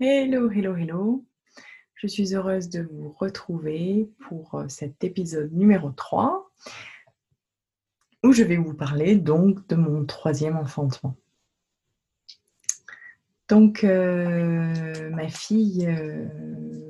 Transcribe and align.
Hello, 0.00 0.50
hello, 0.50 0.74
hello. 0.74 1.24
Je 1.94 2.08
suis 2.08 2.34
heureuse 2.34 2.68
de 2.68 2.82
vous 2.82 3.10
retrouver 3.10 4.10
pour 4.26 4.56
euh, 4.56 4.68
cet 4.68 5.04
épisode 5.04 5.52
numéro 5.52 5.92
3 5.92 6.50
où 8.24 8.32
je 8.32 8.42
vais 8.42 8.56
vous 8.56 8.74
parler 8.74 9.14
donc 9.14 9.64
de 9.68 9.76
mon 9.76 10.04
troisième 10.04 10.56
enfantement. 10.56 11.16
Donc, 13.48 13.84
euh, 13.84 15.10
ma 15.10 15.28
fille, 15.28 15.86
euh, 15.86 16.28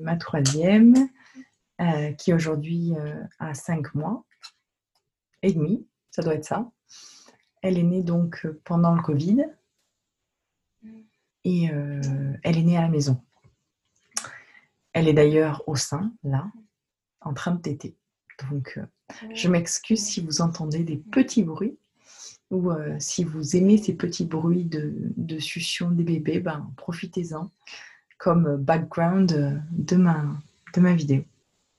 ma 0.01 0.17
troisième, 0.17 0.95
qui 2.17 2.33
aujourd'hui 2.33 2.95
a 3.39 3.53
5 3.53 3.95
mois 3.95 4.25
et 5.43 5.53
demi, 5.53 5.87
ça 6.11 6.23
doit 6.23 6.37
être 6.37 6.47
ça. 6.47 6.71
Elle 7.61 7.77
est 7.77 7.83
née 7.83 8.03
donc 8.03 8.47
pendant 8.65 8.95
le 8.95 9.03
Covid 9.03 9.45
et 11.45 11.71
elle 12.43 12.59
est 12.59 12.63
née 12.63 12.77
à 12.77 12.83
la 12.83 12.89
maison. 12.89 13.21
Elle 14.93 15.09
est 15.09 15.13
d'ailleurs 15.13 15.63
au 15.67 15.77
sein, 15.77 16.13
là, 16.23 16.47
en 17.21 17.35
train 17.35 17.53
de 17.53 17.61
téter. 17.61 17.97
Donc, 18.51 18.81
je 19.35 19.49
m'excuse 19.49 20.03
si 20.03 20.21
vous 20.21 20.41
entendez 20.41 20.85
des 20.85 20.97
petits 20.97 21.43
bruits 21.43 21.77
ou 22.51 22.73
si 22.99 23.25
vous 23.25 23.57
aimez 23.57 23.79
ces 23.79 23.95
petits 23.95 24.25
bruits 24.25 24.65
de, 24.65 24.95
de 25.17 25.39
succion 25.39 25.91
des 25.91 26.05
bébés, 26.05 26.41
ben, 26.41 26.71
profitez-en 26.77 27.51
comme 28.19 28.57
background 28.57 29.63
de 29.71 29.97
ma, 29.97 30.25
de 30.75 30.81
ma 30.81 30.95
vidéo, 30.95 31.25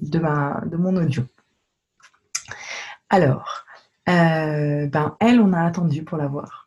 de, 0.02 0.20
ma, 0.20 0.62
de 0.66 0.78
mon 0.78 0.96
audio. 0.98 1.24
Alors, 3.10 3.66
ben, 4.06 5.16
elle, 5.20 5.40
on 5.40 5.54
a 5.54 5.64
attendu 5.64 6.04
pour 6.04 6.18
la 6.18 6.28
voir. 6.28 6.65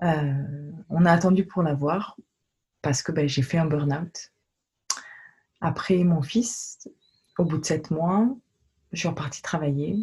On 0.00 1.04
a 1.04 1.12
attendu 1.12 1.44
pour 1.44 1.62
la 1.62 1.74
voir 1.74 2.16
parce 2.82 3.02
que 3.02 3.12
ben, 3.12 3.28
j'ai 3.28 3.42
fait 3.42 3.58
un 3.58 3.66
burn-out. 3.66 4.32
Après 5.60 6.04
mon 6.04 6.22
fils, 6.22 6.88
au 7.38 7.44
bout 7.44 7.58
de 7.58 7.64
sept 7.64 7.90
mois, 7.90 8.28
je 8.92 9.00
suis 9.00 9.08
repartie 9.08 9.42
travailler. 9.42 9.98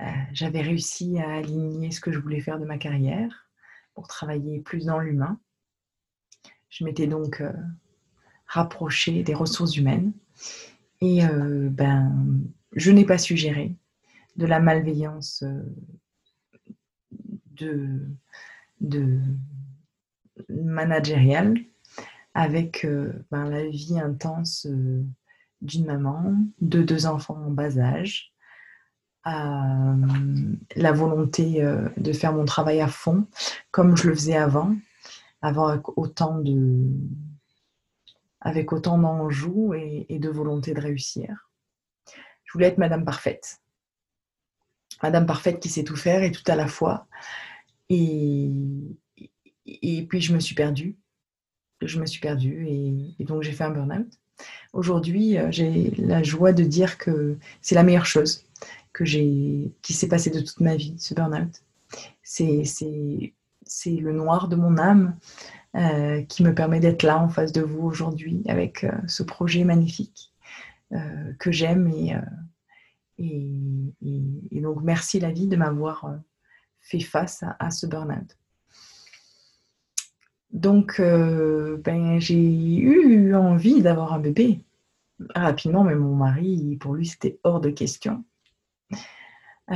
Euh, 0.00 0.04
j'avais 0.32 0.60
réussi 0.60 1.18
à 1.18 1.36
aligner 1.36 1.90
ce 1.90 2.00
que 2.00 2.10
je 2.10 2.18
voulais 2.18 2.40
faire 2.40 2.58
de 2.58 2.64
ma 2.64 2.78
carrière 2.78 3.48
pour 3.94 4.08
travailler 4.08 4.60
plus 4.60 4.86
dans 4.86 4.98
l'humain. 4.98 5.38
Je 6.68 6.84
m'étais 6.84 7.06
donc 7.06 7.40
euh, 7.40 7.52
rapprochée 8.46 9.22
des 9.22 9.34
ressources 9.34 9.76
humaines 9.76 10.12
et 11.00 11.24
euh, 11.24 11.68
ben, 11.70 12.42
je 12.72 12.90
n'ai 12.90 13.04
pas 13.04 13.18
su 13.18 13.36
gérer 13.36 13.76
de 14.36 14.46
la 14.46 14.58
malveillance 14.58 15.44
de, 17.52 18.00
de 18.84 19.20
managériale 20.48 21.56
avec 22.34 22.84
euh, 22.84 23.12
ben, 23.30 23.48
la 23.48 23.66
vie 23.68 23.98
intense 23.98 24.66
euh, 24.66 25.04
d'une 25.60 25.86
maman, 25.86 26.34
de 26.60 26.82
deux 26.82 27.06
enfants 27.06 27.36
en 27.36 27.50
bas 27.50 27.78
âge, 27.78 28.32
euh, 29.26 30.52
la 30.76 30.92
volonté 30.92 31.62
de 31.96 32.12
faire 32.12 32.34
mon 32.34 32.44
travail 32.44 32.82
à 32.82 32.88
fond, 32.88 33.26
comme 33.70 33.96
je 33.96 34.08
le 34.08 34.14
faisais 34.14 34.36
avant, 34.36 34.76
avec 35.40 35.96
autant 35.96 36.38
de 36.40 36.90
autant 38.70 38.98
d'enjeux 38.98 39.74
et, 39.74 40.18
de 40.18 40.28
volonté 40.28 40.74
de 40.74 40.80
réussir. 40.80 41.48
Je 42.44 42.52
voulais 42.52 42.66
être 42.66 42.76
Madame 42.76 43.06
Parfaite. 43.06 43.62
Madame 45.02 45.24
Parfaite 45.24 45.60
qui 45.60 45.70
sait 45.70 45.84
tout 45.84 45.96
faire 45.96 46.22
et 46.22 46.30
tout 46.30 46.42
à 46.46 46.54
la 46.54 46.66
fois. 46.66 47.06
Et, 49.66 50.06
puis 50.08 50.20
je 50.20 50.34
me 50.34 50.40
suis 50.40 50.54
perdue 50.54 50.96
je 51.86 52.00
me 52.00 52.06
suis 52.06 52.20
perdue 52.20 52.66
et, 52.66 53.24
donc 53.24 53.42
j'ai 53.42 53.52
fait 53.52 53.64
un 53.64 53.70
burn-out. 53.70 54.06
Aujourd'hui, 54.72 55.38
euh, 55.38 55.50
j'ai 55.50 55.92
la 55.98 56.22
joie 56.22 56.52
de 56.52 56.64
dire 56.64 56.98
que 56.98 57.38
c'est 57.60 57.74
la 57.74 57.82
meilleure 57.82 58.06
chose 58.06 58.44
que 58.92 59.04
qui 59.04 59.92
s'est 59.92 60.08
passée 60.08 60.30
de 60.30 60.40
toute 60.40 60.60
ma 60.60 60.76
vie, 60.76 60.94
ce 60.98 61.14
burn-out. 61.14 61.62
C'est, 62.22 62.62
le 63.86 64.12
noir 64.12 64.48
de 64.48 64.56
mon 64.56 64.78
âme 64.78 65.16
euh, 65.74 66.22
qui 66.22 66.42
me 66.42 66.54
permet 66.54 66.80
d'être 66.80 67.02
là 67.02 67.18
en 67.18 67.28
face 67.28 67.52
de 67.52 67.62
vous 67.62 67.82
aujourd'hui 67.82 68.42
avec 68.46 68.84
euh, 68.84 68.92
ce 69.06 69.22
projet 69.22 69.64
magnifique 69.64 70.30
que 71.40 71.50
j'aime 71.50 71.88
et, 71.88 72.14
donc 74.52 74.82
merci 74.82 75.18
la 75.18 75.32
vie 75.32 75.48
de 75.48 75.56
m'avoir 75.56 76.20
fait 76.84 77.00
face 77.00 77.42
à, 77.58 77.70
ce 77.70 77.86
burn-out. 77.86 78.38
Donc, 80.50 81.00
euh, 81.00 81.78
ben, 81.78 82.20
j'ai 82.20 82.36
eu 82.76 83.34
envie 83.34 83.82
d'avoir 83.82 84.12
un 84.12 84.20
bébé 84.20 84.64
rapidement, 85.34 85.82
mais 85.82 85.94
mon 85.94 86.14
mari, 86.14 86.76
pour 86.80 86.94
lui, 86.94 87.06
c'était 87.06 87.40
hors 87.42 87.60
de 87.60 87.70
question 87.70 88.24
euh, 89.70 89.74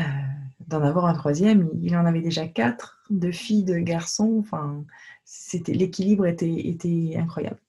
d'en 0.61 0.83
avoir 0.83 1.07
un 1.07 1.15
troisième. 1.15 1.71
Il 1.83 1.97
en 1.97 2.07
avait 2.07 2.21
déjà 2.21 2.47
quatre, 2.47 3.03
deux 3.11 3.33
filles, 3.33 3.65
deux 3.65 3.81
garçons. 3.81 4.37
Enfin, 4.39 4.85
c'était 5.25 5.73
l'équilibre 5.73 6.27
était, 6.27 6.69
était 6.69 7.17
incroyable. 7.19 7.61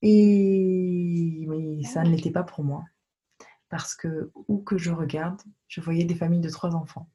Et 0.00 1.44
mais 1.48 1.82
ça 1.82 2.04
ne 2.04 2.10
l'était 2.10 2.30
pas 2.30 2.44
pour 2.44 2.62
moi, 2.62 2.84
parce 3.68 3.96
que 3.96 4.30
où 4.46 4.58
que 4.58 4.78
je 4.78 4.92
regarde, 4.92 5.42
je 5.66 5.80
voyais 5.80 6.04
des 6.04 6.14
familles 6.14 6.40
de 6.40 6.50
trois 6.50 6.76
enfants. 6.76 7.08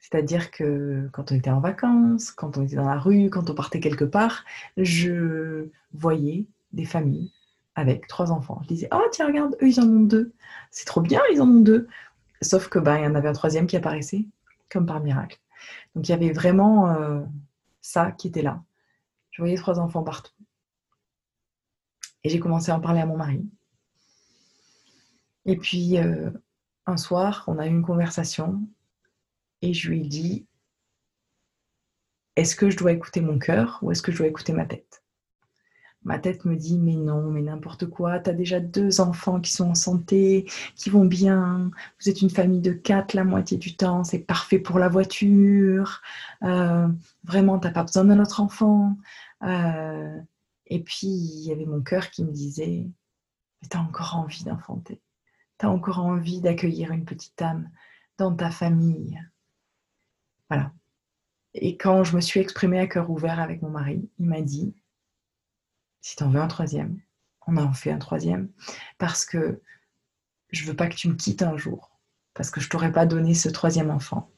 C'est-à-dire 0.00 0.50
que 0.50 1.08
quand 1.12 1.30
on 1.30 1.34
était 1.34 1.50
en 1.50 1.60
vacances, 1.60 2.30
quand 2.30 2.56
on 2.56 2.62
était 2.62 2.76
dans 2.76 2.88
la 2.88 2.98
rue, 2.98 3.28
quand 3.30 3.50
on 3.50 3.54
partait 3.54 3.80
quelque 3.80 4.04
part, 4.04 4.44
je 4.76 5.68
voyais 5.92 6.46
des 6.72 6.86
familles 6.86 7.32
avec 7.74 8.06
trois 8.08 8.32
enfants. 8.32 8.60
Je 8.62 8.68
disais, 8.68 8.88
oh 8.92 9.02
tiens, 9.12 9.26
regarde, 9.26 9.56
eux, 9.62 9.68
ils 9.68 9.80
en 9.80 9.88
ont 9.88 10.00
deux. 10.00 10.32
C'est 10.70 10.86
trop 10.86 11.02
bien, 11.02 11.20
ils 11.32 11.40
en 11.40 11.48
ont 11.48 11.60
deux. 11.60 11.86
Sauf 12.40 12.68
que 12.68 12.78
ben, 12.78 12.96
il 12.96 13.04
y 13.04 13.06
en 13.06 13.14
avait 13.14 13.28
un 13.28 13.34
troisième 13.34 13.66
qui 13.66 13.76
apparaissait, 13.76 14.24
comme 14.70 14.86
par 14.86 15.00
miracle. 15.00 15.38
Donc 15.94 16.08
il 16.08 16.10
y 16.10 16.14
avait 16.14 16.32
vraiment 16.32 16.90
euh, 16.90 17.20
ça 17.82 18.10
qui 18.12 18.28
était 18.28 18.42
là. 18.42 18.62
Je 19.30 19.42
voyais 19.42 19.56
trois 19.56 19.78
enfants 19.78 20.02
partout. 20.02 20.32
Et 22.24 22.30
j'ai 22.30 22.40
commencé 22.40 22.70
à 22.70 22.76
en 22.76 22.80
parler 22.80 23.00
à 23.00 23.06
mon 23.06 23.16
mari. 23.16 23.46
Et 25.44 25.56
puis, 25.56 25.98
euh, 25.98 26.30
un 26.86 26.96
soir, 26.96 27.44
on 27.46 27.58
a 27.58 27.66
eu 27.66 27.70
une 27.70 27.82
conversation 27.82 28.62
et 29.62 29.74
je 29.74 29.88
lui 29.88 30.00
ai 30.00 30.06
dit 30.06 30.46
est-ce 32.36 32.56
que 32.56 32.70
je 32.70 32.76
dois 32.76 32.92
écouter 32.92 33.20
mon 33.20 33.38
cœur 33.38 33.78
ou 33.82 33.90
est-ce 33.90 34.02
que 34.02 34.12
je 34.12 34.18
dois 34.18 34.26
écouter 34.26 34.52
ma 34.52 34.64
tête? 34.64 35.02
Ma 36.02 36.18
tête 36.18 36.46
me 36.46 36.56
dit 36.56 36.78
mais 36.78 36.94
non, 36.94 37.30
mais 37.30 37.42
n'importe 37.42 37.86
quoi, 37.86 38.18
tu 38.20 38.30
as 38.30 38.32
déjà 38.32 38.60
deux 38.60 39.02
enfants 39.02 39.40
qui 39.40 39.52
sont 39.52 39.68
en 39.70 39.74
santé, 39.74 40.50
qui 40.74 40.88
vont 40.88 41.04
bien, 41.04 41.70
vous 42.00 42.08
êtes 42.08 42.22
une 42.22 42.30
famille 42.30 42.60
de 42.62 42.72
quatre 42.72 43.12
la 43.12 43.24
moitié 43.24 43.58
du 43.58 43.76
temps, 43.76 44.04
c'est 44.04 44.20
parfait 44.20 44.58
pour 44.58 44.78
la 44.78 44.88
voiture, 44.88 46.00
euh, 46.42 46.88
vraiment, 47.24 47.58
tu 47.58 47.66
n'as 47.66 47.72
pas 47.74 47.82
besoin 47.82 48.06
d'un 48.06 48.20
autre 48.20 48.40
enfant. 48.40 48.96
Euh, 49.42 50.18
et 50.66 50.82
puis, 50.82 51.08
il 51.08 51.44
y 51.44 51.52
avait 51.52 51.66
mon 51.66 51.82
cœur 51.82 52.10
qui 52.10 52.24
me 52.24 52.32
disait, 52.32 52.86
tu 53.70 53.76
as 53.76 53.80
encore 53.80 54.16
envie 54.16 54.44
d'enfanter, 54.44 55.02
tu 55.58 55.66
as 55.66 55.70
encore 55.70 55.98
envie 55.98 56.40
d'accueillir 56.40 56.92
une 56.92 57.04
petite 57.04 57.40
âme 57.42 57.68
dans 58.16 58.34
ta 58.34 58.50
famille. 58.50 59.20
Voilà. 60.50 60.72
Et 61.54 61.76
quand 61.76 62.04
je 62.04 62.16
me 62.16 62.20
suis 62.20 62.40
exprimée 62.40 62.78
à 62.78 62.86
cœur 62.86 63.10
ouvert 63.10 63.40
avec 63.40 63.62
mon 63.62 63.70
mari, 63.70 64.08
il 64.18 64.26
m'a 64.26 64.40
dit 64.40 64.74
si 66.00 66.16
tu 66.16 66.22
en 66.22 66.30
veux 66.30 66.40
un 66.40 66.48
troisième, 66.48 67.00
on 67.46 67.56
en 67.56 67.72
fait 67.72 67.90
un 67.90 67.98
troisième, 67.98 68.50
parce 68.98 69.24
que 69.24 69.60
je 70.50 70.64
veux 70.64 70.74
pas 70.74 70.88
que 70.88 70.94
tu 70.94 71.08
me 71.08 71.14
quittes 71.14 71.42
un 71.42 71.56
jour, 71.56 71.98
parce 72.34 72.50
que 72.50 72.60
je 72.60 72.68
t'aurais 72.68 72.92
pas 72.92 73.06
donné 73.06 73.34
ce 73.34 73.48
troisième 73.48 73.90
enfant. 73.90 74.30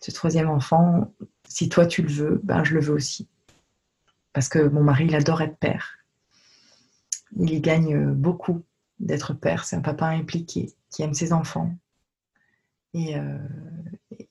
Ce 0.00 0.10
troisième 0.10 0.48
enfant, 0.48 1.12
si 1.46 1.68
toi 1.68 1.86
tu 1.86 2.02
le 2.02 2.08
veux, 2.08 2.40
ben 2.42 2.64
je 2.64 2.74
le 2.74 2.80
veux 2.80 2.94
aussi. 2.94 3.28
Parce 4.32 4.48
que 4.48 4.58
mon 4.58 4.82
mari, 4.82 5.04
il 5.04 5.14
adore 5.14 5.42
être 5.42 5.58
père. 5.58 5.98
Il 7.36 7.50
y 7.50 7.60
gagne 7.60 8.12
beaucoup 8.12 8.62
d'être 8.98 9.34
père. 9.34 9.64
C'est 9.64 9.76
un 9.76 9.80
papa 9.80 10.06
impliqué 10.06 10.74
qui 10.90 11.02
aime 11.02 11.14
ses 11.14 11.32
enfants. 11.32 11.76
Et, 12.94 13.16
euh, 13.16 13.38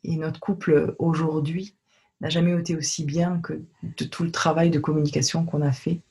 et 0.03 0.17
notre 0.17 0.39
couple 0.39 0.95
aujourd'hui 0.99 1.75
n'a 2.21 2.29
jamais 2.29 2.57
été 2.59 2.75
aussi 2.75 3.03
bien 3.03 3.39
que 3.39 3.61
de 3.83 4.05
tout 4.05 4.23
le 4.23 4.31
travail 4.31 4.69
de 4.69 4.79
communication 4.79 5.45
qu'on 5.45 5.61
a 5.61 5.71
fait 5.71 6.01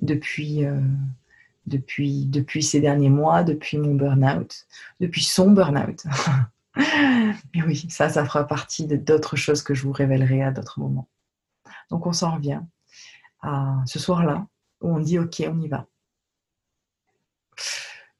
depuis, 0.00 0.64
euh, 0.64 0.80
depuis, 1.66 2.24
depuis 2.24 2.62
ces 2.62 2.80
derniers 2.80 3.10
mois, 3.10 3.44
depuis 3.44 3.76
mon 3.76 3.94
burn-out, 3.94 4.66
depuis 5.00 5.24
son 5.24 5.50
burn-out. 5.50 6.04
Mais 7.54 7.62
oui, 7.66 7.86
ça, 7.90 8.08
ça 8.08 8.24
fera 8.24 8.46
partie 8.46 8.86
d'autres 8.86 9.36
choses 9.36 9.62
que 9.62 9.74
je 9.74 9.82
vous 9.82 9.92
révélerai 9.92 10.42
à 10.42 10.52
d'autres 10.52 10.80
moments. 10.80 11.08
Donc 11.90 12.06
on 12.06 12.12
s'en 12.12 12.34
revient 12.34 12.60
à 13.42 13.82
ce 13.86 13.98
soir-là 13.98 14.46
où 14.80 14.88
on 14.88 15.00
dit 15.00 15.18
ok, 15.18 15.42
on 15.48 15.60
y 15.60 15.68
va. 15.68 15.86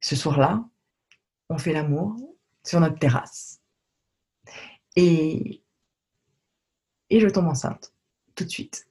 Ce 0.00 0.16
soir-là, 0.16 0.64
on 1.48 1.58
fait 1.58 1.72
l'amour 1.72 2.16
sur 2.64 2.80
notre 2.80 2.98
terrasse 2.98 3.57
et, 5.00 5.62
je 7.10 7.28
tombe 7.28 7.46
enceinte 7.46 7.92
tout 8.34 8.44
de 8.44 8.50
suite. 8.50 8.88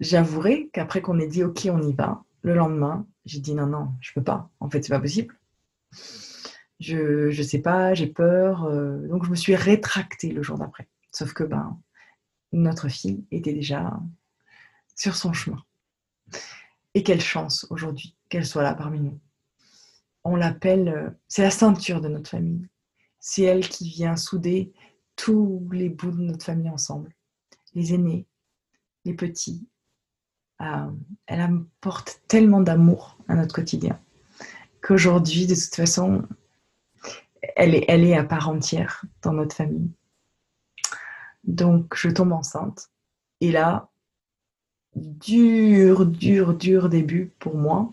j'avouerai 0.00 0.70
qu'après 0.72 1.02
qu'on 1.02 1.18
ait 1.18 1.26
dit 1.26 1.44
OK, 1.44 1.68
on 1.70 1.82
y 1.82 1.92
va, 1.92 2.24
le 2.40 2.54
lendemain, 2.54 3.06
j'ai 3.26 3.40
dit 3.40 3.54
non, 3.54 3.66
non, 3.66 3.92
je 4.00 4.12
peux 4.14 4.22
pas. 4.22 4.50
En 4.60 4.70
fait, 4.70 4.82
c'est 4.82 4.92
pas 4.92 5.00
possible. 5.00 5.38
Je 6.80 7.26
ne 7.26 7.42
sais 7.42 7.60
pas, 7.60 7.94
j'ai 7.94 8.06
peur. 8.06 8.64
Euh, 8.64 9.06
donc, 9.08 9.24
je 9.24 9.30
me 9.30 9.36
suis 9.36 9.54
rétractée 9.54 10.32
le 10.32 10.42
jour 10.42 10.58
d'après. 10.58 10.88
Sauf 11.12 11.34
que 11.34 11.44
ben, 11.44 11.78
notre 12.52 12.88
fille 12.88 13.24
était 13.30 13.52
déjà 13.52 14.00
sur 14.96 15.14
son 15.14 15.32
chemin. 15.32 15.62
Et 16.94 17.02
quelle 17.02 17.20
chance 17.20 17.66
aujourd'hui 17.70 18.16
qu'elle 18.28 18.46
soit 18.46 18.62
là 18.62 18.74
parmi 18.74 19.00
nous. 19.00 19.20
On 20.24 20.36
l'appelle, 20.36 20.88
euh, 20.88 21.10
c'est 21.28 21.42
la 21.42 21.50
ceinture 21.50 22.00
de 22.00 22.08
notre 22.08 22.30
famille. 22.30 22.66
C'est 23.22 23.42
elle 23.42 23.66
qui 23.66 23.88
vient 23.88 24.16
souder 24.16 24.72
tous 25.16 25.66
les 25.72 25.88
bouts 25.88 26.10
de 26.10 26.20
notre 26.20 26.44
famille 26.44 26.68
ensemble. 26.68 27.14
Les 27.74 27.94
aînés, 27.94 28.26
les 29.04 29.14
petits. 29.14 29.66
Euh, 30.60 30.90
elle 31.26 31.40
apporte 31.40 32.20
tellement 32.28 32.60
d'amour 32.60 33.16
à 33.28 33.36
notre 33.36 33.54
quotidien 33.54 33.98
qu'aujourd'hui, 34.82 35.46
de 35.46 35.54
toute 35.54 35.74
façon, 35.74 36.22
elle 37.56 37.74
est, 37.74 37.84
elle 37.88 38.04
est 38.04 38.16
à 38.16 38.24
part 38.24 38.48
entière 38.48 39.04
dans 39.22 39.32
notre 39.32 39.56
famille. 39.56 39.90
Donc, 41.44 41.94
je 41.96 42.10
tombe 42.10 42.32
enceinte. 42.32 42.90
Et 43.40 43.50
là, 43.50 43.88
dur, 44.94 46.06
dur, 46.06 46.54
dur 46.54 46.88
début 46.88 47.32
pour 47.38 47.56
moi, 47.56 47.92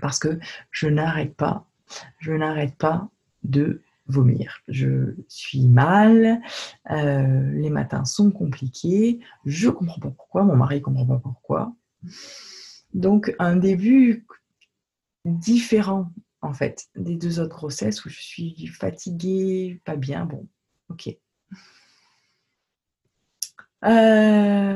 parce 0.00 0.18
que 0.18 0.38
je 0.70 0.88
n'arrête 0.88 1.34
pas, 1.34 1.66
je 2.18 2.32
n'arrête 2.32 2.76
pas 2.76 3.08
de 3.44 3.82
vomir. 4.06 4.60
Je 4.68 5.14
suis 5.28 5.66
mal, 5.66 6.40
euh, 6.90 7.52
les 7.52 7.70
matins 7.70 8.04
sont 8.04 8.30
compliqués, 8.30 9.20
je 9.44 9.68
comprends 9.70 10.00
pas 10.00 10.10
pourquoi, 10.10 10.44
mon 10.44 10.56
mari 10.56 10.82
comprend 10.82 11.06
pas 11.06 11.18
pourquoi. 11.18 11.74
Donc 12.94 13.34
un 13.38 13.56
début 13.56 14.26
différent 15.24 16.12
en 16.40 16.52
fait 16.52 16.88
des 16.96 17.16
deux 17.16 17.40
autres 17.40 17.56
grossesses 17.56 18.04
où 18.04 18.08
je 18.08 18.20
suis 18.20 18.66
fatiguée, 18.66 19.80
pas 19.84 19.96
bien, 19.96 20.26
bon, 20.26 20.48
ok. 20.90 21.16
Euh, 23.84 24.72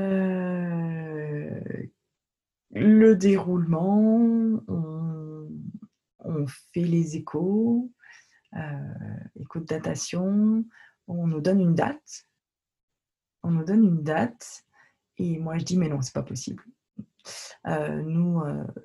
le 2.72 3.14
déroulement, 3.14 4.60
on, 4.68 6.46
fait 6.72 6.82
les 6.82 7.16
échos, 7.16 7.90
euh, 8.56 9.40
écho 9.40 9.60
de 9.60 9.66
datation, 9.66 10.64
on 11.08 11.26
nous 11.26 11.40
donne 11.40 11.60
une 11.60 11.74
date, 11.74 12.26
on 13.42 13.50
nous 13.50 13.64
donne 13.64 13.84
une 13.84 14.02
date, 14.02 14.64
et 15.18 15.38
moi 15.38 15.58
je 15.58 15.64
dis 15.64 15.76
mais 15.76 15.88
non, 15.88 16.02
c'est 16.02 16.14
pas 16.14 16.22
possible. 16.22 16.64
Euh, 17.66 18.02
nous, 18.02 18.40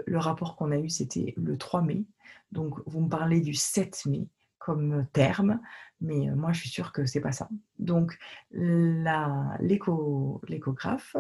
le 0.08 0.18
rapport 0.18 0.56
qu'on 0.56 0.72
a 0.72 0.78
eu, 0.78 0.90
c'était 0.90 1.36
le 1.38 1.58
3 1.58 1.84
mai. 1.84 2.06
Donc, 2.52 2.80
vous 2.88 3.02
me 3.02 3.10
parlez 3.10 3.40
du 3.40 3.54
7 3.54 4.08
mai 4.08 4.28
comme 4.62 5.06
terme, 5.12 5.60
mais 6.02 6.30
euh, 6.30 6.36
moi 6.36 6.54
je 6.54 6.60
suis 6.62 6.70
sûre 6.70 6.92
que 6.92 7.04
c'est 7.06 7.20
pas 7.20 7.32
ça. 7.32 7.50
Donc 7.80 8.20
l'échographe, 8.52 11.18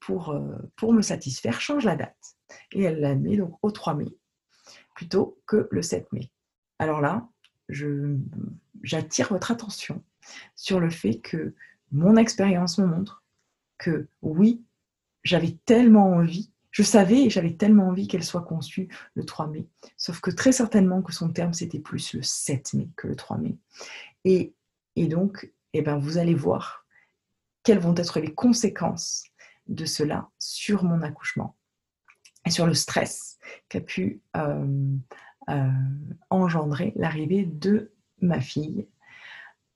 pour, 0.00 0.30
euh, 0.30 0.56
pour 0.76 0.94
me 0.94 1.02
satisfaire, 1.02 1.60
change 1.60 1.84
la 1.84 1.94
date. 1.94 2.36
Et 2.72 2.82
elle 2.82 3.00
la 3.00 3.14
met 3.14 3.36
donc 3.36 3.58
au 3.62 3.70
3 3.70 3.94
mai, 3.94 4.08
plutôt 4.94 5.38
que 5.46 5.68
le 5.70 5.82
7 5.82 6.10
mai. 6.12 6.30
Alors 6.78 7.02
là, 7.02 7.28
j'attire 8.82 9.28
votre 9.28 9.50
attention 9.50 10.02
sur 10.54 10.80
le 10.80 10.90
fait 10.90 11.20
que 11.20 11.54
mon 11.92 12.16
expérience 12.16 12.78
me 12.78 12.86
montre 12.86 13.24
que 13.78 14.08
oui, 14.22 14.62
j'avais 15.22 15.56
tellement 15.64 16.10
envie 16.10 16.50
je 16.70 16.82
savais 16.82 17.24
et 17.24 17.30
j'avais 17.30 17.54
tellement 17.54 17.88
envie 17.88 18.06
qu'elle 18.06 18.24
soit 18.24 18.42
conçue 18.42 18.88
le 19.14 19.24
3 19.24 19.48
mai. 19.48 19.66
Sauf 19.96 20.20
que 20.20 20.30
très 20.30 20.52
certainement 20.52 21.02
que 21.02 21.12
son 21.12 21.30
terme, 21.30 21.52
c'était 21.52 21.80
plus 21.80 22.14
le 22.14 22.22
7 22.22 22.74
mai 22.74 22.88
que 22.96 23.08
le 23.08 23.16
3 23.16 23.38
mai. 23.38 23.56
Et, 24.24 24.54
donc, 24.96 25.52
eh 25.72 25.82
ben, 25.82 25.98
vous 25.98 26.18
allez 26.18 26.34
voir 26.34 26.86
quelles 27.62 27.78
vont 27.78 27.94
être 27.96 28.20
les 28.20 28.32
conséquences 28.32 29.24
de 29.66 29.84
cela 29.84 30.30
sur 30.38 30.84
mon 30.84 31.02
accouchement 31.02 31.56
et 32.46 32.50
sur 32.50 32.66
le 32.66 32.74
stress 32.74 33.38
qu'a 33.68 33.80
pu 33.80 34.20
euh, 34.36 34.96
euh, 35.50 35.68
engendrer 36.30 36.92
l'arrivée 36.94 37.44
de 37.44 37.90
ma 38.20 38.40
fille. 38.40 38.86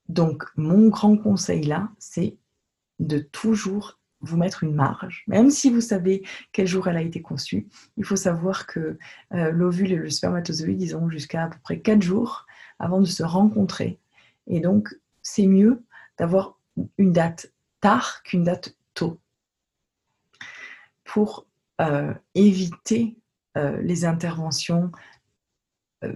Donc, 0.08 0.44
mon 0.56 0.88
grand 0.88 1.16
conseil 1.16 1.64
là, 1.64 1.90
c'est 1.98 2.36
de 3.00 3.18
toujours 3.18 3.98
vous 4.20 4.36
mettre 4.36 4.62
une 4.62 4.74
marge. 4.74 5.24
Même 5.26 5.50
si 5.50 5.70
vous 5.70 5.80
savez 5.80 6.22
quel 6.52 6.66
jour 6.66 6.86
elle 6.86 6.96
a 6.96 7.02
été 7.02 7.20
conçue, 7.20 7.66
il 7.96 8.04
faut 8.04 8.16
savoir 8.16 8.66
que 8.66 8.98
euh, 9.32 9.50
l'ovule 9.50 9.92
et 9.92 9.96
le 9.96 10.10
spermatozoïde, 10.10 10.80
ils 10.80 10.96
ont 10.96 11.10
jusqu'à 11.10 11.44
à 11.44 11.48
peu 11.48 11.58
près 11.62 11.80
4 11.80 12.02
jours 12.02 12.46
avant 12.78 13.00
de 13.00 13.06
se 13.06 13.24
rencontrer. 13.24 13.98
Et 14.46 14.60
donc, 14.60 14.94
c'est 15.22 15.46
mieux 15.46 15.82
d'avoir 16.18 16.58
une 16.98 17.12
date 17.12 17.52
tard 17.80 18.22
qu'une 18.22 18.44
date 18.44 18.76
tôt 18.94 19.18
pour 21.04 21.46
euh, 21.80 22.14
éviter 22.34 23.16
les 23.82 24.04
interventions 24.04 24.90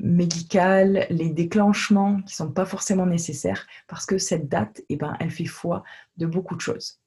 médicales, 0.01 1.07
les 1.11 1.31
déclenchements 1.31 2.17
qui 2.17 2.33
ne 2.33 2.47
sont 2.47 2.53
pas 2.53 2.67
forcément 2.67 3.07
nécessaires 3.07 3.67
parce 3.87 4.07
que 4.07 4.19
cette 4.19 4.49
date, 4.49 4.83
eh 4.89 4.97
ben, 4.97 5.17
elle 5.21 5.31
fait 5.31 5.47
foi 5.47 5.83
de 6.17 6.27
beaucoup 6.27 6.57
de 6.57 6.61
choses 6.61 7.01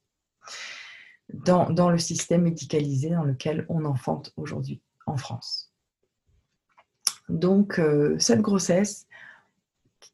dans, 1.32 1.90
le 1.90 1.98
système 1.98 2.42
médicalisé 2.42 3.10
dans 3.10 3.24
lequel 3.24 3.64
on 3.68 3.84
enfante 3.84 4.32
aujourd'hui 4.36 4.80
en 5.06 5.16
France. 5.16 5.72
Donc, 7.28 7.78
euh, 7.78 8.16
cette 8.18 8.40
grossesse 8.40 9.06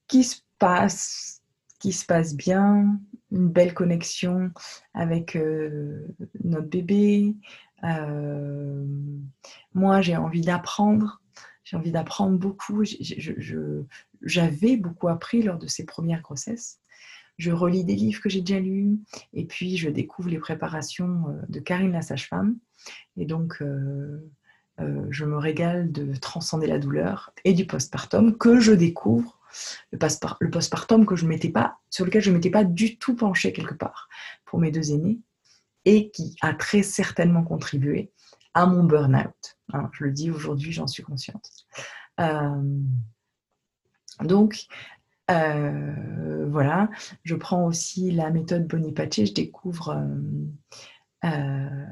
qui 0.06 0.24
se 0.24 0.36
passe, 0.58 1.42
qui 1.80 1.92
se 1.92 2.04
passe 2.06 2.34
bien, 2.34 2.98
une 3.30 3.48
belle 3.48 3.74
connexion 3.74 4.50
avec 4.94 5.36
euh, 5.36 6.06
notre 6.44 6.68
bébé. 6.68 7.36
Euh, 7.84 8.84
moi, 9.74 10.00
j'ai 10.00 10.16
envie 10.16 10.42
d'apprendre. 10.42 11.20
J'ai 11.68 11.76
envie 11.76 11.92
d'apprendre 11.92 12.38
beaucoup. 12.38 12.82
J'avais 14.22 14.76
beaucoup 14.76 15.08
appris 15.08 15.42
lors 15.42 15.58
de 15.58 15.66
ces 15.66 15.84
premières 15.84 16.22
grossesses 16.22 16.80
je 17.38 17.52
relis 17.52 17.84
des 17.84 17.94
livres 17.94 18.20
que 18.20 18.28
j'ai 18.28 18.40
déjà 18.40 18.60
lus, 18.60 18.98
et 19.32 19.44
puis 19.44 19.76
je 19.76 19.88
découvre 19.88 20.28
les 20.28 20.38
préparations 20.38 21.26
euh, 21.28 21.40
de 21.48 21.60
Karine 21.60 21.92
la 21.92 22.02
sage-femme. 22.02 22.56
Et 23.16 23.24
donc, 23.26 23.58
euh, 23.62 24.28
euh, 24.80 25.06
je 25.10 25.24
me 25.24 25.38
régale 25.38 25.90
de 25.92 26.14
transcender 26.16 26.66
la 26.66 26.78
douleur 26.78 27.32
et 27.44 27.52
du 27.52 27.64
postpartum 27.64 28.36
que 28.36 28.60
je 28.60 28.72
découvre, 28.72 29.38
le, 29.92 30.50
postpartum 30.50 31.06
que 31.06 31.16
je 31.16 31.26
mettais 31.26 31.48
pas, 31.48 31.78
sur 31.90 32.04
lequel 32.04 32.22
je 32.22 32.30
ne 32.30 32.34
m'étais 32.34 32.50
pas 32.50 32.64
du 32.64 32.98
tout 32.98 33.14
penchée 33.14 33.52
quelque 33.52 33.74
part 33.74 34.08
pour 34.44 34.58
mes 34.58 34.72
deux 34.72 34.92
aînés, 34.92 35.20
et 35.84 36.10
qui 36.10 36.36
a 36.42 36.52
très 36.54 36.82
certainement 36.82 37.44
contribué 37.44 38.10
à 38.58 38.66
mon 38.66 38.82
burn-out. 38.82 39.56
Je 39.92 40.04
le 40.04 40.10
dis 40.10 40.32
aujourd'hui, 40.32 40.72
j'en 40.72 40.88
suis 40.88 41.04
consciente. 41.04 41.48
donc, 44.20 44.66
euh, 45.30 46.48
voilà, 46.48 46.90
je 47.22 47.36
prends 47.36 47.66
aussi 47.66 48.10
la 48.10 48.30
méthode 48.30 48.66
Bonipace, 48.66 49.26
je 49.26 49.32
découvre 49.32 49.90
euh, 49.90 51.28
euh, 51.28 51.86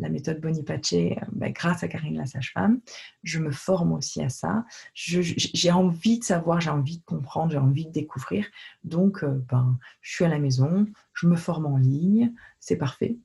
la 0.00 0.08
méthode 0.08 0.40
Bonipace 0.40 0.94
bah, 1.30 1.50
grâce 1.50 1.84
à 1.84 1.88
Karine 1.88 2.16
la 2.16 2.26
sage-femme. 2.26 2.80
Je 3.22 3.38
me 3.38 3.52
forme 3.52 3.92
aussi 3.92 4.20
à 4.20 4.28
ça. 4.28 4.64
J'ai 4.94 5.70
envie 5.70 6.18
de 6.18 6.24
savoir, 6.24 6.60
j'ai 6.60 6.70
envie 6.70 6.98
de 6.98 7.04
comprendre, 7.04 7.52
j'ai 7.52 7.58
envie 7.58 7.86
de 7.86 7.92
découvrir. 7.92 8.46
Donc, 8.82 9.24
ben, 9.24 9.78
je 10.00 10.12
suis 10.12 10.24
à 10.24 10.28
la 10.28 10.40
maison, 10.40 10.88
je 11.12 11.28
me 11.28 11.36
forme 11.36 11.66
en 11.66 11.76
ligne, 11.76 12.32
c'est 12.58 12.76
parfait. 12.76 13.16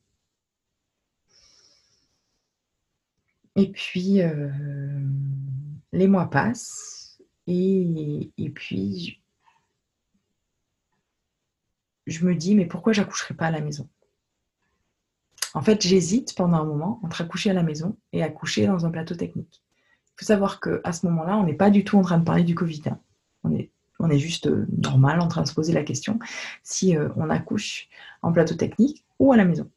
Et 3.60 3.72
puis, 3.72 4.22
les 5.92 6.08
mois 6.08 6.30
passent 6.30 7.22
et, 7.48 8.32
et 8.38 8.50
puis 8.50 9.20
je 12.10 12.26
me 12.26 12.36
dis, 12.36 12.56
mais 12.56 12.66
pourquoi 12.66 12.94
j'accoucherai 12.94 13.34
pas 13.34 13.48
à 13.48 13.52
la 13.52 13.62
maison? 13.62 13.88
En 15.54 15.62
fait, 15.62 15.82
j'hésite 15.82 16.36
pendant 16.36 16.58
un 16.58 16.66
moment 16.66 17.00
entre 17.04 17.22
accoucher 17.22 17.50
à 17.50 17.54
la 17.54 17.64
maison 17.64 17.98
et 18.14 18.24
accoucher 18.24 18.68
dans 18.68 18.86
un 18.86 18.92
plateau 18.92 19.16
technique. 19.16 19.64
Il 20.08 20.20
faut 20.20 20.26
savoir 20.26 20.60
qu'à 20.60 20.92
ce 20.92 21.06
moment-là, 21.08 21.38
on 21.38 21.44
n'est 21.44 21.54
pas 21.54 21.70
du 21.70 21.84
tout 21.84 21.98
en 21.98 22.02
train 22.02 22.18
de 22.18 22.24
parler 22.24 22.44
du 22.44 22.56
Covid. 22.56 22.84
Hein. 22.88 23.00
On, 23.44 23.56
est, 23.56 23.72
on 24.00 24.10
est 24.10 24.20
juste 24.20 24.48
euh, 24.48 24.68
normal 24.78 25.22
en 25.22 25.28
train 25.28 25.42
de 25.42 25.48
se 25.48 25.54
poser 25.54 25.74
la 25.74 25.84
question 25.84 26.20
si 26.62 26.96
euh, 26.96 27.10
on 27.16 27.30
accouche 27.30 27.88
en 28.22 28.32
plateau 28.32 28.56
technique 28.56 29.06
ou 29.18 29.32
à 29.32 29.38
la 29.38 29.46
maison. 29.46 29.70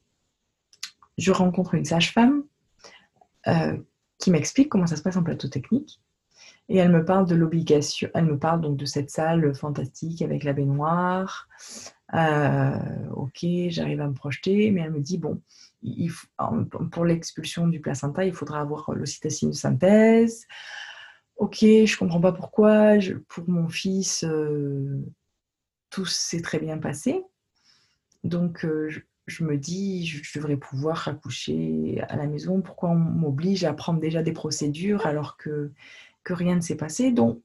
Je 1.16 1.30
rencontre 1.30 1.74
une 1.74 1.84
sage-femme 1.84 2.42
euh, 3.48 3.76
qui 4.18 4.30
m'explique 4.30 4.68
comment 4.68 4.86
ça 4.86 4.96
se 4.96 5.02
passe 5.02 5.16
en 5.16 5.22
plateau 5.22 5.48
technique. 5.48 6.00
Et 6.68 6.76
elle 6.76 6.92
me 6.92 7.04
parle 7.04 7.26
de 7.26 7.34
l'obligation, 7.34 8.08
elle 8.14 8.26
me 8.26 8.38
parle 8.38 8.60
donc 8.60 8.76
de 8.76 8.84
cette 8.84 9.10
salle 9.10 9.54
fantastique 9.54 10.22
avec 10.22 10.44
la 10.44 10.52
baignoire, 10.52 11.48
ok, 12.12 13.44
j'arrive 13.68 14.00
à 14.00 14.08
me 14.08 14.14
projeter, 14.14 14.70
mais 14.70 14.82
elle 14.82 14.92
me 14.92 15.00
dit, 15.00 15.18
bon, 15.18 15.42
pour 16.90 17.04
l'expulsion 17.04 17.66
du 17.66 17.80
placenta, 17.80 18.24
il 18.24 18.34
faudra 18.34 18.60
avoir 18.60 18.92
l'ocytocine 18.92 19.50
de 19.50 19.54
synthèse. 19.54 20.46
Ok, 21.36 21.58
je 21.60 21.98
comprends 21.98 22.20
pas 22.20 22.32
pourquoi. 22.32 22.98
pour 23.28 23.48
mon 23.48 23.68
fils, 23.68 24.24
tout 25.90 26.06
s'est 26.06 26.42
très 26.42 26.58
bien 26.58 26.78
passé. 26.78 27.22
Donc, 28.24 28.66
me 29.44 29.56
dis, 29.56 30.06
je, 30.06 30.38
devrais 30.38 30.56
pouvoir 30.56 31.08
accoucher 31.08 32.02
à 32.08 32.16
la 32.16 32.26
maison. 32.26 32.60
Pourquoi 32.60 32.90
on 32.90 32.96
m'oblige 32.96 33.64
à 33.64 33.72
prendre 33.72 34.00
déjà 34.00 34.22
des 34.22 34.32
procédures 34.32 35.06
alors 35.06 35.36
que, 35.36 35.72
que 36.24 36.32
rien 36.32 36.56
ne 36.56 36.60
s'est 36.60 36.76
passé? 36.76 37.12
Donc, 37.12 37.40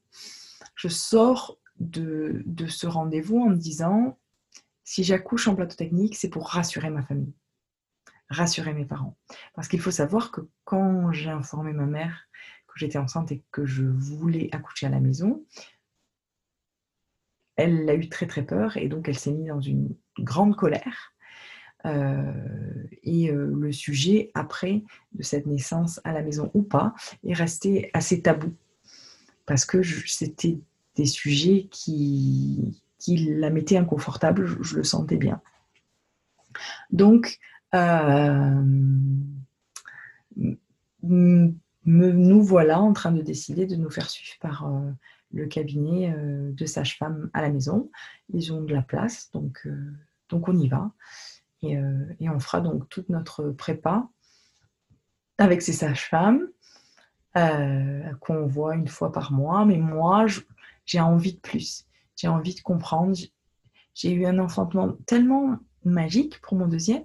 je 0.76 0.88
sors 0.88 1.58
de, 1.80 2.42
de 2.46 2.68
ce 2.68 2.88
rendez-vous 2.88 3.40
en 3.40 3.50
me 3.50 3.56
disant, 3.56 4.18
si 4.84 5.04
j'accouche 5.04 5.48
en 5.48 5.56
plateau 5.56 5.76
technique, 5.76 6.16
c'est 6.16 6.30
pour 6.30 6.48
rassurer 6.48 6.90
ma 6.90 7.04
famille, 7.04 7.34
rassurer 8.30 8.74
mes 8.74 8.86
parents. 8.86 9.18
Parce 9.54 9.68
qu'il 9.68 9.82
faut 9.82 9.92
savoir 9.92 10.32
que 10.32 10.42
quand 10.64 11.12
j'ai 11.12 11.30
informé 11.30 11.74
ma 11.74 11.86
mère 11.86 12.28
que 12.68 12.80
j'étais 12.80 12.98
enceinte 12.98 13.32
et 13.32 13.44
que 13.52 13.66
je 13.66 13.84
voulais 13.84 14.50
accoucher 14.52 14.88
à 14.88 14.90
la 14.90 15.00
maison, 15.00 15.46
elle 17.58 17.90
a 17.90 17.96
eu 17.96 18.08
très 18.08 18.28
très 18.28 18.44
peur 18.44 18.78
et 18.78 18.88
donc 18.88 19.10
elle 19.10 19.18
s'est 19.18 19.32
mise 19.32 19.48
dans 19.48 19.62
une 19.62 19.96
grande 20.20 20.56
colère. 20.56 21.14
Euh, 21.88 22.34
et 23.04 23.32
euh, 23.32 23.54
le 23.56 23.72
sujet 23.72 24.32
après 24.34 24.84
de 25.14 25.24
cette 25.24 25.46
naissance 25.46 26.02
à 26.04 26.12
la 26.12 26.22
maison 26.22 26.52
ou 26.54 26.62
pas 26.62 26.94
est 27.24 27.34
resté 27.34 27.90
assez 27.94 28.22
tabou 28.22 28.54
parce 29.46 29.66
que 29.66 29.82
c'était 30.06 30.60
des 30.96 31.06
sujets 31.06 31.68
qui, 31.72 32.82
qui 33.00 33.18
la 33.36 33.50
mettaient 33.50 33.78
inconfortable, 33.78 34.46
je, 34.62 34.76
le 34.76 34.84
sentais 34.84 35.16
bien. 35.16 35.42
Donc, 36.92 37.40
euh, 37.74 38.62
nous 41.04 42.44
voilà 42.44 42.82
en 42.82 42.92
train 42.92 43.12
de 43.14 43.22
décider 43.22 43.68
de 43.68 43.78
nous 43.78 43.90
faire 43.90 44.10
suivre 44.10 44.38
par 44.42 44.70
le 45.32 45.46
cabinet 45.46 46.14
de 46.18 46.66
sage-femme 46.66 47.30
à 47.34 47.42
la 47.42 47.50
maison. 47.50 47.90
Ils 48.34 48.52
ont 48.52 48.62
de 48.62 48.74
la 48.74 48.82
place, 48.82 49.30
donc, 49.32 49.66
donc 50.28 50.50
on 50.50 50.58
y 50.58 50.68
va. 50.68 50.92
Euh, 51.64 52.14
et, 52.20 52.30
on 52.30 52.40
fera 52.40 52.62
donc 52.62 52.88
toute 52.90 53.10
notre 53.10 53.50
prépa 53.50 54.08
avec 55.38 55.62
ces 55.62 55.74
sages-femmes 55.74 56.48
qu'on 58.22 58.48
voit 58.48 58.74
une 58.74 58.88
fois 58.88 59.12
par 59.12 59.32
mois. 59.32 59.64
Mais 59.66 59.78
moi, 59.78 60.26
j'ai 60.86 61.00
envie 61.00 61.34
de 61.34 61.40
plus. 61.40 61.86
J'ai 62.16 62.28
envie 62.28 62.56
de 62.56 62.62
comprendre. 62.62 63.16
J'ai 63.94 64.12
eu 64.12 64.26
un 64.26 64.40
enfantement 64.40 64.94
tellement 65.06 65.60
magique 65.84 66.42
pour 66.42 66.58
mon 66.58 66.68
deuxième, 66.68 67.04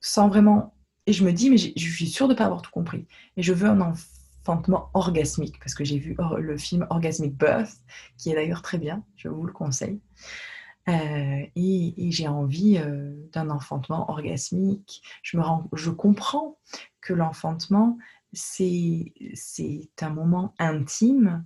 sans 0.00 0.28
vraiment... 0.28 0.74
Et 1.06 1.12
je 1.12 1.24
me 1.24 1.32
dis, 1.32 1.50
mais 1.50 1.58
je 1.58 1.68
suis 1.76 2.06
sûre 2.06 2.28
de 2.28 2.32
ne 2.32 2.38
pas 2.38 2.46
avoir 2.46 2.62
tout 2.62 2.70
compris. 2.70 3.06
Et 3.36 3.42
je 3.42 3.52
veux 3.52 3.68
un 3.68 3.80
enfant 3.80 4.06
enfantement 4.40 4.90
orgasmique, 4.94 5.58
parce 5.58 5.74
que 5.74 5.84
j'ai 5.84 5.98
vu 5.98 6.16
le 6.38 6.56
film 6.56 6.86
Orgasmic 6.90 7.36
Birth, 7.36 7.80
qui 8.16 8.30
est 8.30 8.34
d'ailleurs 8.34 8.62
très 8.62 8.78
bien, 8.78 9.04
je 9.16 9.28
vous 9.28 9.44
le 9.44 9.52
conseille. 9.52 10.00
Euh, 10.88 11.46
et, 11.56 12.10
j'ai 12.10 12.28
envie 12.28 12.78
euh, 12.78 13.14
d'un 13.32 13.50
enfantement 13.50 14.10
orgasmique. 14.10 15.02
Je, 15.22 15.90
comprends 15.90 16.58
que 17.00 17.12
l'enfantement, 17.12 17.98
c'est 18.32 19.12
un 20.00 20.10
moment 20.10 20.54
intime 20.58 21.44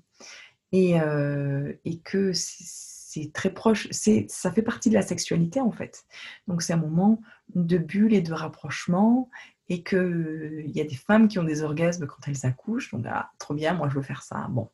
et, 0.72 1.00
euh, 1.00 1.72
et 1.84 1.98
que 1.98 2.32
c'est 2.34 3.32
très 3.32 3.50
proche, 3.50 3.88
ça 3.92 4.52
fait 4.52 4.62
partie 4.62 4.88
de 4.88 4.94
la 4.94 5.02
sexualité 5.02 5.60
en 5.60 5.70
fait. 5.70 6.04
Donc 6.48 6.62
c'est 6.62 6.72
un 6.72 6.78
moment 6.78 7.20
de 7.54 7.78
bulle 7.78 8.12
et 8.12 8.22
de 8.22 8.32
rapprochement 8.32 9.30
et 9.68 9.82
qu'il 9.82 10.70
y 10.74 10.80
a 10.80 10.84
des 10.84 10.96
femmes 10.96 11.28
qui 11.28 11.38
ont 11.38 11.44
des 11.44 11.62
orgasmes 11.62 12.06
quand 12.06 12.26
elles 12.26 12.44
accouchent. 12.44 12.90
Donc, 12.92 13.06
ah, 13.08 13.30
trop 13.38 13.54
bien, 13.54 13.74
moi 13.74 13.88
je 13.88 13.94
veux 13.94 14.02
faire 14.02 14.22
ça. 14.22 14.46
Bon, 14.50 14.68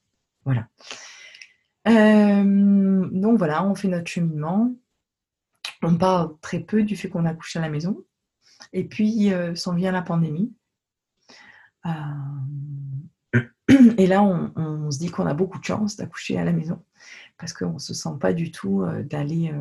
voilà. 0.45 0.69
Euh, 1.89 3.09
donc 3.11 3.39
voilà, 3.39 3.65
on 3.65 3.75
fait 3.75 3.89
notre 3.89 4.09
cheminement. 4.11 4.75
On 5.83 5.97
parle 5.97 6.39
très 6.41 6.61
peu 6.61 6.83
du 6.83 6.97
fait 6.97 7.09
qu'on 7.09 7.25
accouche 7.25 7.57
à 7.57 7.61
la 7.61 7.69
maison. 7.69 8.05
Et 8.73 8.85
puis, 8.85 9.33
euh, 9.33 9.55
s'en 9.55 9.75
vient 9.75 9.93
la 9.93 10.03
pandémie. 10.03 10.53
Euh, 11.87 13.41
et 13.97 14.07
là, 14.07 14.23
on, 14.23 14.91
se 14.91 14.99
dit 14.99 15.11
qu'on 15.11 15.27
a 15.27 15.35
beaucoup 15.35 15.59
de 15.59 15.65
chance 15.65 15.97
d'accoucher 15.97 16.37
à 16.37 16.45
la 16.45 16.53
maison 16.53 16.85
parce 17.39 17.53
qu'on 17.53 17.75
ne 17.75 17.79
se 17.79 17.95
sent 17.95 18.19
pas 18.21 18.33
du 18.33 18.51
tout 18.51 18.85
d'aller 19.05 19.55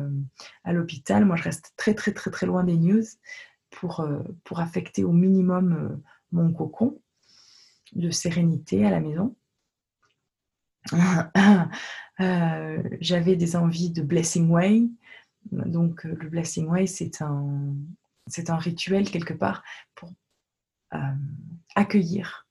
à 0.64 0.72
l'hôpital. 0.72 1.24
Moi, 1.24 1.36
je 1.36 1.44
reste 1.44 1.72
très, 1.76 1.94
très, 1.94 2.12
très, 2.12 2.30
très 2.30 2.46
loin 2.46 2.64
des 2.64 2.76
news 2.76 3.04
pour, 3.70 4.06
pour 4.44 4.58
affecter 4.60 5.04
au 5.04 5.12
minimum 5.12 6.02
mon 6.32 6.52
cocon 6.52 7.00
de 7.92 8.10
sérénité 8.10 8.84
à 8.84 8.90
la 8.90 9.00
maison. 9.00 9.36
Euh, 12.20 12.82
j'avais 13.00 13.34
des 13.34 13.56
envies 13.56 13.88
de 13.88 14.02
Blessing 14.02 14.50
Way. 14.50 14.82
Donc, 15.52 16.04
le 16.04 16.28
Blessing 16.28 16.66
Way, 16.68 16.86
c'est 16.86 17.22
un, 17.22 17.74
c'est 18.26 18.50
un 18.50 18.58
rituel 18.58 19.10
quelque 19.10 19.32
part 19.32 19.64
pour 19.94 20.12
accueillir 21.74 22.46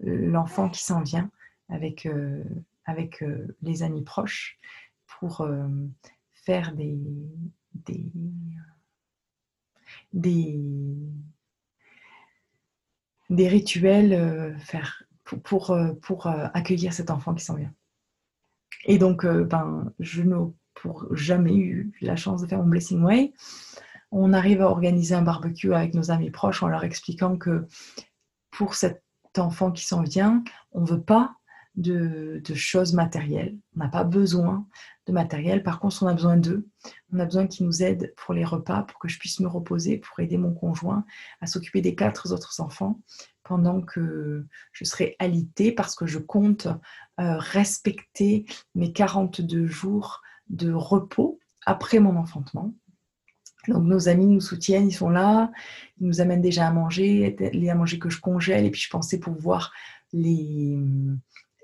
l'enfant 0.00 0.70
qui 0.70 0.82
s'en 0.82 1.02
vient 1.02 1.30
avec, 1.68 2.08
avec 2.86 3.22
les 3.60 3.82
amis 3.82 4.04
proches 4.04 4.58
pour 5.04 5.46
faire 6.32 6.72
des, 6.72 6.98
des, 7.74 8.10
des, 10.12 10.58
des 13.30 13.48
rituels 13.48 14.12
euh, 14.12 14.58
faire, 14.58 15.04
pour, 15.36 15.70
euh, 15.70 15.92
pour 16.02 16.26
euh, 16.26 16.46
accueillir 16.54 16.92
cet 16.92 17.10
enfant 17.10 17.34
qui 17.34 17.44
s'en 17.44 17.54
vient. 17.54 17.72
Et 18.84 18.98
donc, 18.98 19.26
ben, 19.26 19.92
je 19.98 20.22
n'ai 20.22 20.36
pour 20.74 21.14
jamais 21.14 21.54
eu 21.54 21.92
la 22.00 22.16
chance 22.16 22.40
de 22.40 22.46
faire 22.46 22.58
mon 22.58 22.66
Blessing 22.66 23.02
Way. 23.02 23.34
On 24.10 24.32
arrive 24.32 24.62
à 24.62 24.70
organiser 24.70 25.14
un 25.14 25.22
barbecue 25.22 25.74
avec 25.74 25.92
nos 25.92 26.10
amis 26.10 26.30
proches 26.30 26.62
en 26.62 26.68
leur 26.68 26.82
expliquant 26.84 27.36
que 27.36 27.66
pour 28.50 28.74
cet 28.74 29.02
enfant 29.36 29.70
qui 29.70 29.84
s'en 29.84 30.02
vient, 30.02 30.42
on 30.72 30.80
ne 30.80 30.86
veut 30.86 31.02
pas 31.02 31.36
de, 31.76 32.42
choses 32.54 32.94
matérielles. 32.94 33.56
On 33.76 33.80
n'a 33.80 33.88
pas 33.88 34.04
besoin 34.04 34.66
de 35.06 35.12
matériel. 35.12 35.62
Par 35.62 35.80
contre, 35.80 36.02
on 36.02 36.06
a 36.06 36.14
besoin 36.14 36.36
d'eux. 36.36 36.68
On 37.12 37.18
a 37.18 37.24
besoin 37.24 37.46
qu'ils 37.46 37.66
nous 37.66 37.82
aident 37.82 38.12
pour 38.16 38.34
les 38.34 38.44
repas, 38.44 38.82
pour 38.82 38.98
que 38.98 39.08
je 39.08 39.18
puisse 39.18 39.40
me 39.40 39.48
reposer, 39.48 39.98
pour 39.98 40.20
aider 40.20 40.38
mon 40.38 40.52
conjoint 40.52 41.04
à 41.40 41.46
s'occuper 41.46 41.80
des 41.80 41.94
quatre 41.94 42.32
autres 42.32 42.60
enfants 42.60 43.00
pendant 43.44 43.80
que 43.80 44.46
je 44.72 44.84
serai 44.84 45.16
alitée 45.18 45.72
parce 45.72 45.96
que 45.96 46.06
je 46.06 46.18
compte 46.18 46.68
euh, 47.20 47.36
respecter 47.38 48.44
mes 48.74 48.92
42 48.92 49.66
jours 49.66 50.22
de 50.50 50.72
repos 50.72 51.40
après 51.66 51.98
mon 51.98 52.16
enfantement. 52.16 52.72
Donc 53.68 53.84
nos 53.84 54.08
amis 54.08 54.26
nous 54.26 54.40
soutiennent, 54.40 54.88
ils 54.88 54.94
sont 54.94 55.10
là, 55.10 55.50
ils 56.00 56.06
nous 56.06 56.20
amènent 56.20 56.40
déjà 56.40 56.68
à 56.68 56.70
manger, 56.70 57.36
les 57.52 57.68
à 57.68 57.74
manger 57.74 57.98
que 57.98 58.08
je 58.08 58.20
congèle, 58.20 58.64
et 58.64 58.70
puis 58.70 58.80
je 58.80 58.88
pensais 58.88 59.18
pouvoir 59.18 59.72
les, 60.12 60.78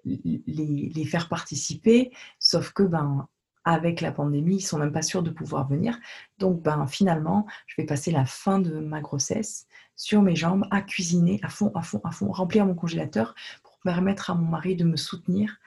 les, 0.06 1.04
faire 1.04 1.28
participer, 1.28 2.12
sauf 2.38 2.72
que 2.72 2.82
ben, 2.82 3.28
avec 3.64 4.00
la 4.00 4.12
pandémie, 4.12 4.56
ils 4.56 4.60
sont 4.60 4.78
même 4.78 4.92
pas 4.92 5.02
sûrs 5.02 5.22
de 5.22 5.30
pouvoir 5.30 5.68
venir. 5.68 5.98
Donc 6.38 6.62
ben, 6.62 6.86
finalement, 6.86 7.46
je 7.66 7.74
vais 7.76 7.86
passer 7.86 8.12
la 8.12 8.24
fin 8.24 8.60
de 8.60 8.78
ma 8.78 9.00
grossesse 9.00 9.66
sur 9.96 10.22
mes 10.22 10.36
jambes 10.36 10.66
à 10.70 10.82
cuisiner 10.82 11.40
à 11.42 11.48
fond, 11.48 11.72
à 11.74 11.82
fond, 11.82 12.00
à 12.04 12.12
fond, 12.12 12.30
remplir 12.30 12.64
mon 12.64 12.74
congélateur 12.74 13.34
pour 13.62 13.78
permettre 13.80 14.30
à 14.30 14.34
mon 14.34 14.48
mari 14.48 14.76
de 14.76 14.84
me 14.84 14.96
soutenir 14.96 15.58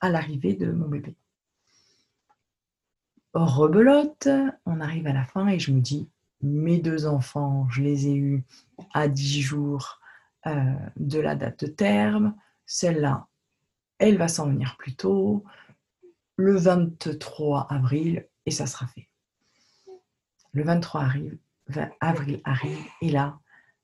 à 0.00 0.10
l'arrivée 0.10 0.54
de 0.54 0.70
mon 0.72 0.88
bébé. 0.88 1.16
Rebelote, 3.34 4.28
on 4.66 4.80
arrive 4.80 5.06
à 5.06 5.12
la 5.12 5.24
fin 5.24 5.46
et 5.48 5.58
je 5.58 5.70
me 5.70 5.80
dis, 5.80 6.08
mes 6.42 6.78
deux 6.78 7.06
enfants, 7.06 7.68
je 7.70 7.82
les 7.82 8.08
ai 8.08 8.14
eus 8.14 8.44
à 8.94 9.08
10 9.08 9.42
jours 9.42 10.00
euh, 10.46 10.74
de 10.96 11.18
la 11.18 11.34
date 11.34 11.64
de 11.64 11.70
terme. 11.70 12.34
Celle-là, 12.66 13.26
elle 13.98 14.18
va 14.18 14.28
s'en 14.28 14.48
venir 14.48 14.76
plus 14.78 14.94
tôt, 14.94 15.44
le 16.36 16.56
23 16.56 17.66
avril, 17.70 18.28
et 18.46 18.50
ça 18.50 18.66
sera 18.66 18.86
fait. 18.86 19.08
Le 20.52 20.62
23 20.62 21.08
avril, 22.00 22.40
arrive, 22.44 22.84
et 23.02 23.10
là, 23.10 23.38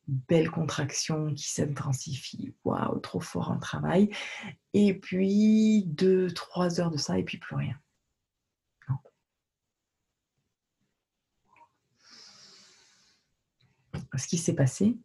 belle 0.06 0.50
contraction 0.50 1.34
qui 1.34 1.50
s'intensifie. 1.50 2.54
Waouh, 2.64 2.98
trop 3.00 3.20
fort 3.20 3.50
un 3.50 3.58
travail. 3.58 4.10
Et 4.72 4.94
puis, 4.94 5.84
deux, 5.86 6.30
trois 6.32 6.80
heures 6.80 6.90
de 6.90 6.96
ça, 6.96 7.18
et 7.18 7.24
puis 7.24 7.38
plus 7.38 7.56
rien. 7.56 7.76
Ce 14.16 14.28
qui 14.28 14.38
s'est 14.38 14.54
passé, 14.54 14.96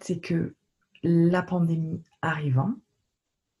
c'est 0.00 0.20
que 0.20 0.54
la 1.02 1.42
pandémie 1.42 2.04
arrivant, 2.22 2.74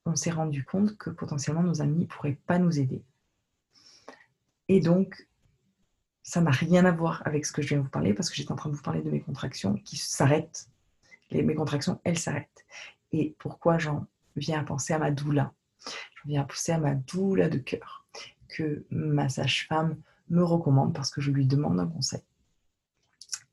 on 0.06 0.16
s'est 0.16 0.30
rendu 0.30 0.64
compte 0.64 0.96
que 0.96 1.10
potentiellement 1.10 1.62
nos 1.62 1.82
amis 1.82 2.00
ne 2.00 2.06
pourraient 2.06 2.38
pas 2.46 2.58
nous 2.58 2.78
aider. 2.78 3.02
Et 4.68 4.80
donc, 4.80 5.28
ça 6.22 6.40
n'a 6.40 6.50
rien 6.50 6.84
à 6.84 6.92
voir 6.92 7.22
avec 7.26 7.44
ce 7.44 7.52
que 7.52 7.62
je 7.62 7.68
viens 7.68 7.78
de 7.78 7.82
vous 7.82 7.90
parler 7.90 8.14
parce 8.14 8.30
que 8.30 8.36
j'étais 8.36 8.52
en 8.52 8.56
train 8.56 8.70
de 8.70 8.76
vous 8.76 8.82
parler 8.82 9.02
de 9.02 9.10
mes 9.10 9.20
contractions 9.20 9.74
qui 9.74 9.96
s'arrêtent. 9.96 10.68
mes 11.32 11.54
contractions, 11.54 12.00
elles 12.04 12.18
s'arrêtent. 12.18 12.64
Et 13.12 13.34
pourquoi 13.38 13.78
j'en 13.78 14.06
viens 14.36 14.60
à 14.60 14.64
penser 14.64 14.92
à 14.92 14.98
ma 14.98 15.10
doula? 15.10 15.52
J'en 15.86 16.28
viens 16.28 16.42
à 16.42 16.44
penser 16.44 16.72
à 16.72 16.78
ma 16.78 16.94
doula 16.94 17.48
de 17.48 17.58
cœur 17.58 18.06
que 18.48 18.84
ma 18.90 19.28
sage-femme 19.28 20.00
me 20.28 20.44
recommande 20.44 20.94
parce 20.94 21.10
que 21.10 21.20
je 21.20 21.30
lui 21.30 21.46
demande 21.46 21.80
un 21.80 21.86
conseil. 21.86 22.22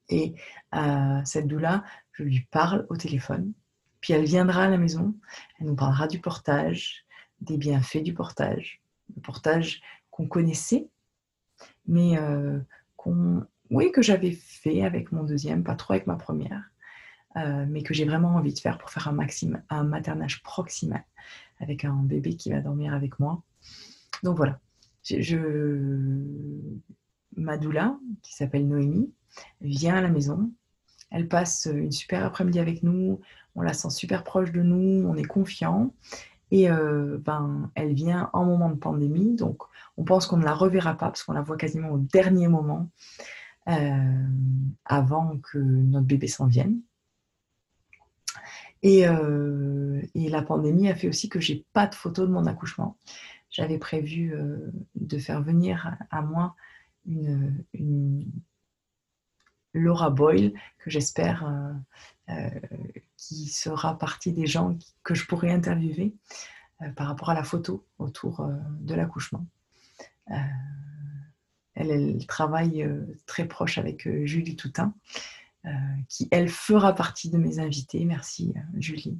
Et 0.09 0.35
euh, 0.75 1.21
cette 1.25 1.47
doula, 1.47 1.83
je 2.11 2.23
lui 2.23 2.47
parle 2.51 2.85
au 2.89 2.95
téléphone, 2.95 3.53
puis 4.01 4.13
elle 4.13 4.25
viendra 4.25 4.63
à 4.63 4.69
la 4.69 4.77
maison, 4.77 5.15
elle 5.59 5.67
nous 5.67 5.75
parlera 5.75 6.07
du 6.07 6.19
portage, 6.19 7.05
des 7.41 7.57
bienfaits 7.57 8.03
du 8.03 8.13
portage, 8.13 8.81
le 9.15 9.21
portage 9.21 9.81
qu'on 10.11 10.27
connaissait, 10.27 10.89
mais 11.87 12.17
euh, 12.17 12.59
qu'on, 12.95 13.45
oui, 13.69 13.91
que 13.91 14.01
j'avais 14.01 14.31
fait 14.31 14.83
avec 14.83 15.11
mon 15.11 15.23
deuxième, 15.23 15.63
pas 15.63 15.75
trop 15.75 15.93
avec 15.93 16.07
ma 16.07 16.15
première, 16.15 16.63
euh, 17.35 17.65
mais 17.67 17.83
que 17.83 17.93
j'ai 17.93 18.05
vraiment 18.05 18.35
envie 18.35 18.53
de 18.53 18.59
faire 18.59 18.77
pour 18.77 18.89
faire 18.89 19.07
un, 19.07 19.17
un 19.69 19.83
maternage 19.83 20.41
proximal 20.43 21.03
avec 21.59 21.85
un 21.85 22.03
bébé 22.03 22.35
qui 22.35 22.51
va 22.51 22.61
dormir 22.61 22.93
avec 22.93 23.19
moi. 23.19 23.43
Donc 24.23 24.37
voilà, 24.37 24.59
je, 25.03 26.23
qui 28.21 28.33
s'appelle 28.33 28.67
Noémie, 28.67 29.11
vient 29.61 29.95
à 29.95 30.01
la 30.01 30.09
maison. 30.09 30.51
Elle 31.09 31.27
passe 31.27 31.67
une 31.71 31.91
super 31.91 32.25
après-midi 32.25 32.59
avec 32.59 32.83
nous. 32.83 33.21
On 33.57 33.61
la 33.61 33.73
sent 33.73 33.89
super 33.89 34.23
proche 34.23 34.51
de 34.51 34.61
nous. 34.61 35.05
On 35.05 35.17
est 35.17 35.25
confiant. 35.25 35.91
Et 36.51 36.69
euh, 36.69 37.17
ben, 37.19 37.71
elle 37.75 37.93
vient 37.93 38.29
en 38.33 38.45
moment 38.45 38.69
de 38.69 38.75
pandémie. 38.75 39.35
Donc, 39.35 39.63
on 39.97 40.03
pense 40.03 40.27
qu'on 40.27 40.37
ne 40.37 40.45
la 40.45 40.53
reverra 40.53 40.93
pas 40.93 41.07
parce 41.07 41.23
qu'on 41.23 41.33
la 41.33 41.41
voit 41.41 41.57
quasiment 41.57 41.89
au 41.89 41.97
dernier 41.97 42.47
moment 42.47 42.89
euh, 43.67 44.25
avant 44.85 45.37
que 45.39 45.57
notre 45.57 46.05
bébé 46.05 46.27
s'en 46.27 46.45
vienne. 46.45 46.79
Et, 48.83 49.07
euh, 49.07 50.01
et, 50.13 50.29
la 50.29 50.43
pandémie 50.43 50.87
a 50.87 50.95
fait 50.95 51.09
aussi 51.09 51.29
que 51.29 51.39
j'ai 51.39 51.65
pas 51.73 51.87
de 51.87 51.95
photos 51.95 52.27
de 52.27 52.33
mon 52.33 52.45
accouchement. 52.45 52.95
J'avais 53.49 53.79
prévu 53.79 54.35
de 54.95 55.17
faire 55.17 55.41
venir 55.41 55.97
à 56.11 56.21
moi 56.21 56.55
une, 57.07 58.31
Laura 59.73 60.11
Boyle, 60.11 60.53
que 60.77 60.91
j'espère 60.91 61.49
qui 63.17 63.47
sera 63.47 63.97
partie 63.97 64.31
des 64.31 64.47
gens 64.47 64.77
que 65.03 65.15
je 65.15 65.25
pourrais 65.25 65.51
interviewer 65.51 66.15
euh, 66.81 66.89
par 66.91 67.07
rapport 67.07 67.29
à 67.29 67.33
la 67.33 67.43
photo 67.43 67.85
autour 67.97 68.47
de 68.79 68.95
l'accouchement. 68.95 69.45
Elle, 71.73 72.25
travaille 72.27 72.87
très 73.25 73.47
proche 73.47 73.77
avec 73.77 74.07
Julie 74.25 74.55
Toutin, 74.55 74.93
qui 76.09 76.27
elle 76.31 76.49
fera 76.49 76.93
partie 76.93 77.29
de 77.29 77.37
mes 77.37 77.59
invités. 77.59 78.03
Merci 78.03 78.53
Julie 78.77 79.19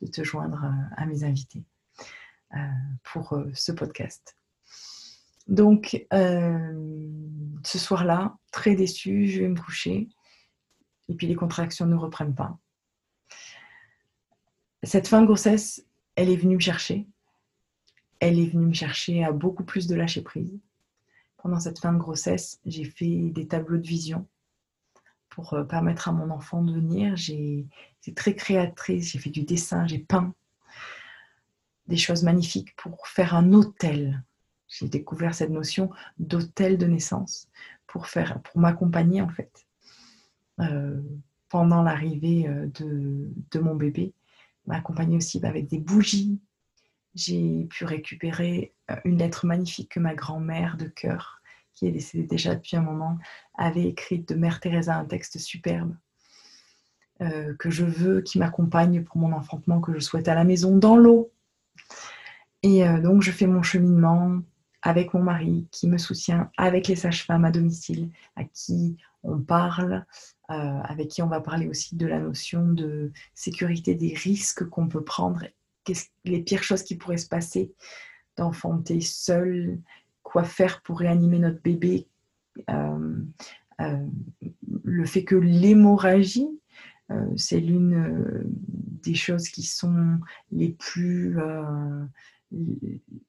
de 0.00 0.06
te 0.06 0.24
joindre 0.24 0.64
à 0.96 1.04
mes 1.06 1.24
invités 1.24 1.64
pour 3.02 3.38
ce 3.54 3.72
podcast. 3.72 4.36
Donc, 5.46 6.06
euh, 6.12 7.56
ce 7.64 7.78
soir-là, 7.78 8.36
très 8.50 8.74
déçue, 8.74 9.28
je 9.28 9.40
vais 9.42 9.48
me 9.48 9.60
coucher. 9.60 10.08
Et 11.08 11.14
puis 11.14 11.26
les 11.26 11.36
contractions 11.36 11.86
ne 11.86 11.94
reprennent 11.94 12.34
pas. 12.34 12.58
Cette 14.86 15.08
fin 15.08 15.20
de 15.20 15.26
grossesse, 15.26 15.84
elle 16.14 16.30
est 16.30 16.36
venue 16.36 16.54
me 16.54 16.60
chercher. 16.60 17.06
Elle 18.20 18.38
est 18.38 18.46
venue 18.46 18.68
me 18.68 18.72
chercher 18.72 19.24
à 19.24 19.32
beaucoup 19.32 19.64
plus 19.64 19.86
de 19.86 19.94
lâcher 19.94 20.22
prise. 20.22 20.58
Pendant 21.36 21.60
cette 21.60 21.78
fin 21.78 21.92
de 21.92 21.98
grossesse, 21.98 22.60
j'ai 22.64 22.84
fait 22.84 23.30
des 23.30 23.46
tableaux 23.46 23.76
de 23.76 23.86
vision 23.86 24.26
pour 25.28 25.52
euh, 25.52 25.64
permettre 25.64 26.08
à 26.08 26.12
mon 26.12 26.30
enfant 26.30 26.62
de 26.62 26.72
venir. 26.72 27.14
J'ai 27.16 27.66
été 28.00 28.14
très 28.14 28.34
créatrice, 28.34 29.12
j'ai 29.12 29.18
fait 29.18 29.30
du 29.30 29.42
dessin, 29.42 29.86
j'ai 29.86 29.98
peint 29.98 30.34
des 31.86 31.98
choses 31.98 32.22
magnifiques 32.22 32.74
pour 32.76 33.06
faire 33.06 33.34
un 33.34 33.52
hôtel 33.52 34.24
j'ai 34.68 34.88
découvert 34.88 35.34
cette 35.34 35.50
notion 35.50 35.90
d'hôtel 36.18 36.78
de 36.78 36.86
naissance 36.86 37.48
pour, 37.86 38.06
faire, 38.06 38.40
pour 38.42 38.60
m'accompagner 38.60 39.22
en 39.22 39.28
fait 39.28 39.66
euh, 40.60 41.00
pendant 41.48 41.82
l'arrivée 41.82 42.48
euh, 42.48 42.66
de, 42.66 43.30
de, 43.50 43.58
mon 43.58 43.74
bébé. 43.74 44.12
M'accompagner 44.66 45.16
aussi 45.16 45.44
avec 45.44 45.68
des 45.68 45.78
bougies. 45.78 46.40
J'ai 47.14 47.66
pu 47.70 47.84
récupérer 47.84 48.74
euh, 48.90 48.96
une 49.04 49.18
lettre 49.18 49.46
magnifique 49.46 49.90
que 49.90 50.00
ma 50.00 50.14
grand-mère 50.14 50.76
de 50.76 50.86
cœur, 50.86 51.40
qui 51.74 51.86
est 51.86 51.92
décédée 51.92 52.26
déjà 52.26 52.54
depuis 52.54 52.76
un 52.76 52.82
moment, 52.82 53.18
avait 53.56 53.84
écrite 53.84 54.28
de 54.28 54.34
Mère 54.34 54.60
Teresa, 54.60 54.96
un 54.96 55.04
texte 55.04 55.38
superbe. 55.38 55.94
que 57.18 57.70
je 57.70 57.84
veux, 57.84 58.20
qui 58.20 58.38
m'accompagne 58.38 59.02
pour 59.02 59.16
mon 59.16 59.32
enfantement, 59.32 59.80
que 59.80 59.94
je 59.94 60.00
souhaite 60.00 60.28
à 60.28 60.34
la 60.34 60.44
maison, 60.44 60.76
dans 60.76 60.96
l'eau. 60.96 61.32
Et 62.62 62.84
donc, 63.00 63.22
je 63.22 63.30
fais 63.30 63.46
mon 63.46 63.62
cheminement 63.62 64.42
avec 64.82 65.14
mon 65.14 65.22
mari 65.22 65.66
qui 65.72 65.88
me 65.88 65.98
soutient, 65.98 66.50
avec 66.56 66.86
les 66.88 66.96
sages-femmes 66.96 67.44
à 67.44 67.50
domicile 67.50 68.10
à 68.36 68.44
qui 68.44 68.96
on 69.26 69.40
parle, 69.40 70.06
euh, 70.50 70.54
avec 70.54 71.08
qui 71.08 71.22
on 71.22 71.28
va 71.28 71.40
parler 71.40 71.68
aussi 71.68 71.96
de 71.96 72.06
la 72.06 72.20
notion 72.20 72.66
de 72.66 73.12
sécurité 73.34 73.94
des 73.94 74.14
risques 74.14 74.64
qu'on 74.68 74.88
peut 74.88 75.04
prendre, 75.04 75.44
les 76.24 76.40
pires 76.42 76.62
choses 76.62 76.82
qui 76.82 76.96
pourraient 76.96 77.16
se 77.16 77.28
passer, 77.28 77.72
d'enfanter 78.36 79.00
seul, 79.00 79.78
quoi 80.22 80.44
faire 80.44 80.82
pour 80.82 80.98
réanimer 80.98 81.38
notre 81.38 81.60
bébé, 81.60 82.08
euh, 82.70 83.16
euh, 83.80 84.06
le 84.84 85.04
fait 85.04 85.24
que 85.24 85.36
l'hémorragie, 85.36 86.48
c'est 87.36 87.60
l'une 87.60 88.44
des 89.02 89.14
choses 89.14 89.48
qui 89.48 89.62
sont 89.62 90.18
les 90.50 90.70
plus 90.70 91.38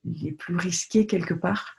les 0.03 0.31
plus 0.31 0.55
risqués 0.55 1.05
quelque 1.05 1.35
part 1.35 1.75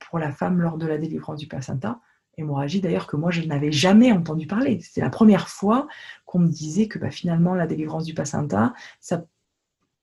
pour 0.00 0.18
la 0.18 0.32
femme 0.32 0.60
lors 0.60 0.76
de 0.76 0.88
la 0.88 0.98
délivrance 0.98 1.38
du 1.38 1.46
placenta. 1.46 2.00
Hémorragie 2.36 2.80
d'ailleurs 2.80 3.06
que 3.06 3.16
moi 3.16 3.30
je 3.30 3.42
n'avais 3.42 3.72
jamais 3.72 4.12
entendu 4.12 4.46
parler. 4.46 4.80
C'était 4.80 5.00
la 5.00 5.10
première 5.10 5.48
fois 5.48 5.88
qu'on 6.26 6.40
me 6.40 6.48
disait 6.48 6.88
que 6.88 6.98
bah, 6.98 7.10
finalement 7.10 7.54
la 7.54 7.66
délivrance 7.66 8.04
du 8.04 8.14
placenta, 8.14 8.74
ça 9.00 9.24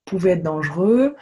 pouvait 0.06 0.32
être 0.32 0.44
dangereux, 0.44 1.15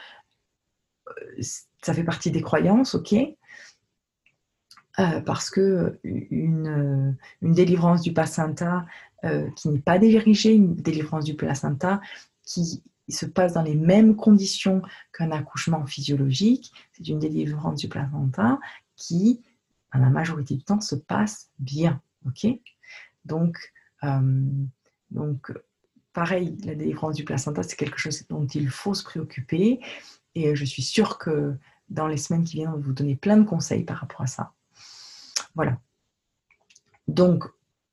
euh, 1.07 1.41
ça 1.81 1.93
fait 1.93 2.03
partie 2.03 2.31
des 2.31 2.41
croyances, 2.41 2.95
ok, 2.95 3.13
euh, 3.13 5.21
parce 5.21 5.49
que 5.49 5.99
une, 6.03 7.17
une, 7.41 7.53
délivrance 7.53 8.01
du 8.01 8.13
placenta 8.13 8.85
qui 9.55 9.67
n'est 9.67 9.79
pas 9.79 9.99
dirigée, 9.99 10.53
une 10.53 10.75
délivrance 10.75 11.25
du 11.25 11.35
placenta 11.35 11.99
qui 12.45 12.81
se 13.09 13.25
passe 13.25 13.53
dans 13.53 13.61
les 13.61 13.75
mêmes 13.75 14.15
conditions 14.15 14.81
qu'un 15.13 15.31
accouchement 15.31 15.85
physiologique. 15.85 16.71
C'est 16.93 17.07
une 17.07 17.19
délivrance 17.19 17.79
du 17.79 17.87
placenta 17.87 18.59
qui, 18.95 19.41
la 19.97 20.09
majorité 20.09 20.55
du 20.55 20.63
temps, 20.63 20.81
se 20.81 20.95
passe 20.95 21.49
bien. 21.57 22.01
Ok? 22.25 22.47
Donc, 23.25 23.57
euh, 24.03 24.43
donc, 25.11 25.51
pareil, 26.13 26.57
la 26.63 26.75
délivrance 26.75 27.15
du 27.15 27.23
placenta, 27.23 27.63
c'est 27.63 27.75
quelque 27.75 27.97
chose 27.97 28.25
dont 28.27 28.45
il 28.45 28.69
faut 28.69 28.93
se 28.93 29.03
préoccuper. 29.03 29.79
Et 30.35 30.55
je 30.55 30.65
suis 30.65 30.83
sûre 30.83 31.17
que 31.17 31.57
dans 31.89 32.07
les 32.07 32.17
semaines 32.17 32.43
qui 32.43 32.57
viennent, 32.57 32.69
on 32.69 32.73
va 32.73 32.77
vous 32.77 32.93
donner 32.93 33.15
plein 33.15 33.37
de 33.37 33.45
conseils 33.45 33.83
par 33.83 33.97
rapport 33.97 34.21
à 34.21 34.27
ça. 34.27 34.53
Voilà. 35.55 35.79
Donc, 37.07 37.45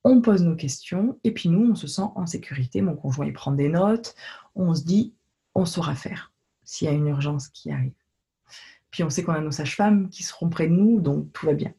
on 0.03 0.21
pose 0.21 0.43
nos 0.43 0.55
questions 0.55 1.19
et 1.23 1.33
puis 1.33 1.49
nous, 1.49 1.71
on 1.71 1.75
se 1.75 1.87
sent 1.87 2.03
en 2.15 2.25
sécurité. 2.25 2.81
Mon 2.81 2.95
conjoint, 2.95 3.25
il 3.25 3.33
prend 3.33 3.51
des 3.51 3.69
notes. 3.69 4.15
On 4.55 4.73
se 4.73 4.83
dit, 4.83 5.15
on 5.55 5.65
saura 5.65 5.95
faire 5.95 6.31
s'il 6.63 6.87
y 6.87 6.91
a 6.91 6.93
une 6.93 7.07
urgence 7.07 7.47
qui 7.47 7.71
arrive. 7.71 7.93
Puis 8.91 9.03
on 9.03 9.09
sait 9.09 9.23
qu'on 9.23 9.33
a 9.33 9.41
nos 9.41 9.51
sages-femmes 9.51 10.09
qui 10.09 10.23
seront 10.23 10.49
près 10.49 10.67
de 10.67 10.73
nous, 10.73 11.01
donc 11.01 11.31
tout 11.33 11.45
va 11.45 11.53
bien. 11.53 11.73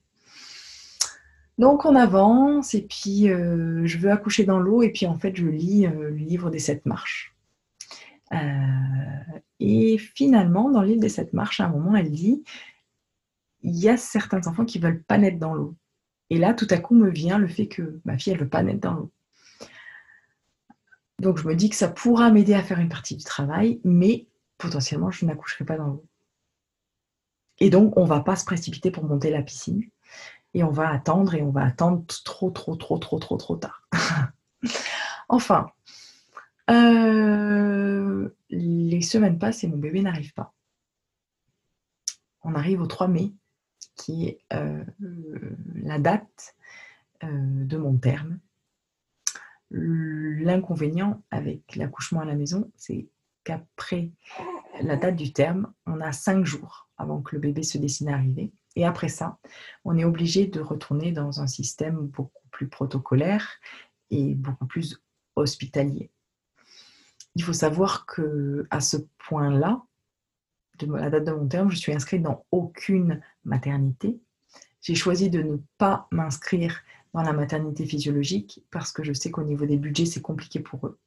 Donc 1.59 1.85
on 1.85 1.97
avance 1.97 2.75
et 2.75 2.83
puis 2.83 3.29
euh, 3.29 3.85
je 3.85 3.99
veux 3.99 4.11
accoucher 4.11 4.45
dans 4.45 4.61
l'eau 4.61 4.83
et 4.83 4.91
puis 4.91 5.07
en 5.07 5.19
fait 5.19 5.35
je 5.35 5.47
lis 5.47 5.87
euh, 5.87 6.11
le 6.11 6.17
livre 6.17 6.51
des 6.51 6.61
sept 6.61 6.87
marches. 6.87 7.35
Euh, 8.33 9.41
et 9.61 9.99
finalement, 9.99 10.71
dans 10.71 10.83
le 10.83 10.89
livre 10.89 11.01
des 11.01 11.09
sept 11.09 11.33
marches, 11.33 11.61
à 11.61 11.67
un 11.67 11.71
moment, 11.71 11.97
elle 11.97 12.11
dit, 12.11 12.45
il 13.63 13.77
y 13.77 13.89
a 13.89 13.97
certains 13.97 14.47
enfants 14.47 14.65
qui 14.65 14.79
veulent 14.79 15.03
pas 15.03 15.19
naître 15.19 15.39
dans 15.39 15.55
l'eau. 15.55 15.75
Et 16.31 16.39
là, 16.39 16.55
tout 16.55 16.67
à 16.71 16.79
coup, 16.79 16.95
me 16.95 17.11
vient 17.11 17.39
le 17.39 17.49
fait 17.49 17.69
que 17.69 18.01
ma 18.05 18.19
fille, 18.19 18.33
elle 18.33 18.41
veut 18.41 18.49
pas 18.49 18.63
naître 18.63 18.81
dans 18.81 18.95
l'eau. 18.95 19.13
Donc, 21.21 21.39
je 21.39 21.49
me 21.49 21.57
dis 21.57 21.69
que 21.69 21.77
ça 21.77 21.89
pourra 21.89 22.31
m'aider 22.31 22.55
à 22.55 22.63
faire 22.63 22.79
une 22.79 22.89
partie 22.89 23.17
du 23.17 23.25
travail, 23.25 23.81
mais 23.83 24.29
potentiellement, 24.59 25.11
je 25.11 25.25
n'accoucherai 25.25 25.65
pas 25.65 25.77
dans 25.77 25.89
l'eau. 25.89 26.05
Et 27.59 27.71
donc, 27.71 27.97
on 27.97 28.05
ne 28.05 28.09
va 28.09 28.21
pas 28.21 28.37
se 28.37 28.45
précipiter 28.45 28.93
pour 28.93 29.05
monter 29.05 29.31
la 29.31 29.43
piscine. 29.43 29.83
Et 30.55 30.65
on 30.65 30.71
va 30.71 30.91
attendre 30.91 31.35
et 31.35 31.43
on 31.43 31.51
va 31.51 31.65
attendre 31.65 32.05
trop, 32.25 32.51
trop, 32.51 32.77
trop, 32.77 32.99
trop, 32.99 33.19
trop, 33.19 33.37
trop 33.37 33.57
tard. 33.57 33.89
enfin, 35.29 35.71
euh, 36.71 38.29
les 38.51 39.03
semaines 39.03 39.39
passent 39.39 39.65
et 39.65 39.69
mon 39.69 39.79
bébé 39.79 40.03
n'arrive 40.03 40.35
pas. 40.35 40.55
On 42.43 42.55
arrive 42.55 42.81
au 42.81 42.87
3 42.87 43.09
mai 43.09 43.33
qui 43.97 44.27
est 44.27 44.41
euh, 44.53 44.85
la 45.75 45.99
date 45.99 46.57
euh, 47.25 47.65
de 47.65 47.77
mon 47.77 47.97
terme. 47.97 48.39
L'inconvénient 49.71 51.23
avec 51.31 51.77
l'accouchement 51.77 52.21
à 52.21 52.25
la 52.25 52.37
maison, 52.37 52.71
c'est 52.77 53.09
qu'après 53.45 54.11
la 54.81 54.97
date 54.97 55.17
du 55.17 55.33
terme, 55.33 55.73
on 55.87 56.01
a 56.01 56.13
cinq 56.13 56.45
jours 56.45 56.89
avant 56.97 57.21
que 57.21 57.35
le 57.35 57.41
bébé 57.41 57.63
se 57.63 57.77
dessine 57.77 58.09
à 58.09 58.15
arriver. 58.15 58.53
Et 58.79 58.85
après 58.85 59.09
ça, 59.09 59.39
on 59.85 59.99
est 59.99 60.05
obligé 60.05 60.47
de 60.47 60.61
retourner 60.61 61.11
dans 61.11 61.43
un 61.43 61.49
système 61.49 61.97
beaucoup 61.97 62.49
plus 62.53 62.69
protocolaire 62.69 63.59
et 64.11 64.37
beaucoup 64.37 64.67
plus 64.67 65.03
hospitalier. 65.35 66.13
Il 67.35 67.43
faut 67.43 67.53
savoir 67.53 68.07
que 68.07 68.69
à 68.71 68.81
ce 68.81 68.97
point-là, 69.27 69.83
de 70.79 70.93
la 70.93 71.11
date 71.11 71.25
de 71.25 71.33
mon 71.33 71.49
terme, 71.49 71.73
je 71.73 71.77
suis 71.77 71.93
inscrite 71.93 72.23
dans 72.23 72.47
aucune 72.53 73.21
maternité. 73.45 74.21
J'ai 74.81 74.95
choisi 74.95 75.29
de 75.29 75.43
ne 75.43 75.57
pas 75.79 76.07
m'inscrire 76.13 76.81
dans 77.15 77.23
la 77.23 77.33
maternité 77.33 77.85
physiologique 77.85 78.63
parce 78.71 78.93
que 78.93 79.03
je 79.03 79.13
sais 79.13 79.33
qu'au 79.33 79.43
niveau 79.43 79.67
des 79.67 79.77
budgets, 79.77 80.07
c'est 80.07 80.23
compliqué 80.23 80.61
pour 80.61 80.87
eux. 80.87 81.01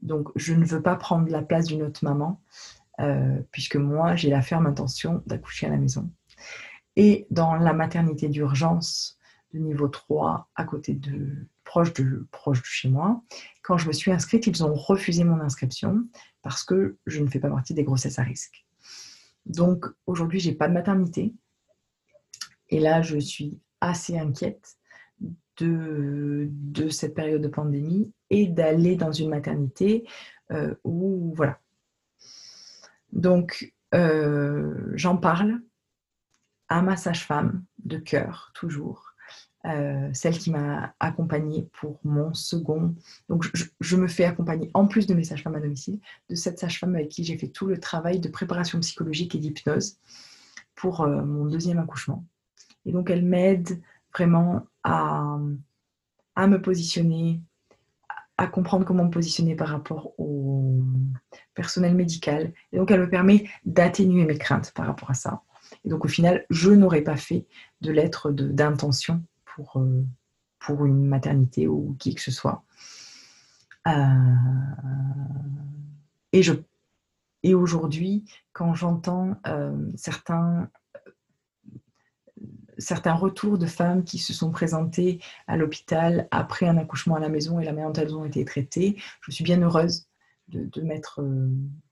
Donc, 0.00 0.30
je 0.34 0.54
ne 0.54 0.64
veux 0.64 0.80
pas 0.80 0.96
prendre 0.96 1.28
la 1.28 1.42
place 1.42 1.66
d'une 1.66 1.82
autre 1.82 2.02
maman 2.04 2.40
euh, 3.00 3.38
puisque 3.52 3.76
moi, 3.76 4.16
j'ai 4.16 4.30
la 4.30 4.40
ferme 4.40 4.66
intention 4.66 5.22
d'accoucher 5.26 5.66
à 5.66 5.70
la 5.70 5.76
maison. 5.76 6.10
Et 6.98 7.28
dans 7.30 7.54
la 7.54 7.72
maternité 7.72 8.28
d'urgence 8.28 9.20
de 9.54 9.60
niveau 9.60 9.86
3, 9.86 10.50
à 10.56 10.64
côté 10.64 10.94
de 10.94 11.46
proche 11.62 11.94
de, 11.94 12.26
proche 12.32 12.60
de 12.60 12.66
chez 12.66 12.88
moi, 12.88 13.22
quand 13.62 13.78
je 13.78 13.86
me 13.86 13.92
suis 13.92 14.10
inscrite, 14.10 14.48
ils 14.48 14.64
ont 14.64 14.74
refusé 14.74 15.22
mon 15.22 15.40
inscription 15.40 16.04
parce 16.42 16.64
que 16.64 16.96
je 17.06 17.20
ne 17.22 17.28
fais 17.28 17.38
pas 17.38 17.50
partie 17.50 17.72
des 17.72 17.84
grossesses 17.84 18.18
à 18.18 18.24
risque. 18.24 18.66
Donc 19.46 19.86
aujourd'hui, 20.06 20.40
j'ai 20.40 20.52
pas 20.52 20.66
de 20.66 20.72
maternité. 20.72 21.32
Et 22.68 22.80
là, 22.80 23.00
je 23.00 23.16
suis 23.16 23.60
assez 23.80 24.18
inquiète 24.18 24.76
de, 25.58 26.48
de 26.50 26.88
cette 26.88 27.14
période 27.14 27.42
de 27.42 27.48
pandémie 27.48 28.12
et 28.28 28.48
d'aller 28.48 28.96
dans 28.96 29.12
une 29.12 29.30
maternité 29.30 30.04
euh, 30.50 30.74
où, 30.82 31.32
voilà. 31.36 31.60
Donc, 33.12 33.72
euh, 33.94 34.74
j'en 34.94 35.16
parle 35.16 35.60
à 36.68 36.82
ma 36.82 36.96
sage-femme 36.96 37.64
de 37.84 37.96
cœur, 37.98 38.50
toujours, 38.54 39.14
euh, 39.66 40.08
celle 40.12 40.38
qui 40.38 40.50
m'a 40.50 40.94
accompagnée 41.00 41.68
pour 41.72 41.98
mon 42.04 42.32
second. 42.32 42.94
Donc, 43.28 43.44
je, 43.80 43.96
me 43.96 44.06
fais 44.06 44.24
accompagner, 44.24 44.70
en 44.72 44.86
plus 44.86 45.06
de 45.06 45.14
mes 45.14 45.24
sages-femmes 45.24 45.56
à 45.56 45.60
domicile, 45.60 45.98
de 46.28 46.34
cette 46.34 46.58
sage-femme 46.58 46.94
avec 46.94 47.08
qui 47.08 47.24
j'ai 47.24 47.36
fait 47.36 47.48
tout 47.48 47.66
le 47.66 47.78
travail 47.78 48.20
de 48.20 48.28
préparation 48.28 48.78
psychologique 48.80 49.34
et 49.34 49.38
d'hypnose 49.38 49.98
pour 50.74 51.00
euh, 51.00 51.24
mon 51.24 51.46
deuxième 51.46 51.78
accouchement. 51.78 52.24
Et 52.86 52.92
donc, 52.92 53.10
elle 53.10 53.24
m'aide 53.24 53.82
vraiment 54.14 54.66
à, 54.84 55.38
à 56.36 56.46
me 56.46 56.62
positionner, 56.62 57.42
à 58.36 58.46
comprendre 58.46 58.86
comment 58.86 59.04
me 59.04 59.10
positionner 59.10 59.56
par 59.56 59.68
rapport 59.68 60.12
au 60.18 60.82
personnel 61.54 61.96
médical. 61.96 62.52
Et 62.72 62.78
donc, 62.78 62.92
elle 62.92 63.00
me 63.00 63.10
permet 63.10 63.48
d'atténuer 63.64 64.24
mes 64.24 64.38
craintes 64.38 64.72
par 64.72 64.86
rapport 64.86 65.10
à 65.10 65.14
ça. 65.14 65.42
Et 65.84 65.88
donc, 65.88 66.04
au 66.04 66.08
final, 66.08 66.44
je 66.50 66.70
n'aurais 66.70 67.02
pas 67.02 67.16
fait 67.16 67.46
de 67.80 67.92
lettre 67.92 68.30
d'intention 68.30 69.22
pour, 69.44 69.78
euh, 69.80 70.04
pour 70.58 70.86
une 70.86 71.04
maternité 71.04 71.68
ou 71.68 71.96
qui 71.98 72.14
que 72.14 72.20
ce 72.20 72.30
soit. 72.30 72.64
Euh, 73.86 73.92
et 76.32 76.42
je, 76.42 76.54
et 77.42 77.54
aujourd'hui, 77.54 78.24
quand 78.52 78.74
j'entends 78.74 79.36
euh, 79.46 79.90
certains, 79.96 80.68
certains 82.78 83.14
retours 83.14 83.58
de 83.58 83.66
femmes 83.66 84.04
qui 84.04 84.18
se 84.18 84.32
sont 84.32 84.50
présentées 84.50 85.20
à 85.46 85.56
l'hôpital 85.56 86.28
après 86.30 86.66
un 86.66 86.76
accouchement 86.76 87.16
à 87.16 87.20
la 87.20 87.28
maison 87.28 87.60
et 87.60 87.64
la 87.64 87.72
manière 87.72 87.92
dont 87.92 88.00
elles 88.02 88.14
ont 88.14 88.24
été 88.24 88.44
traitées, 88.44 89.00
je 89.22 89.30
suis 89.30 89.44
bien 89.44 89.62
heureuse 89.62 90.06
de, 90.48 90.64
de 90.64 90.82
m'être 90.82 91.24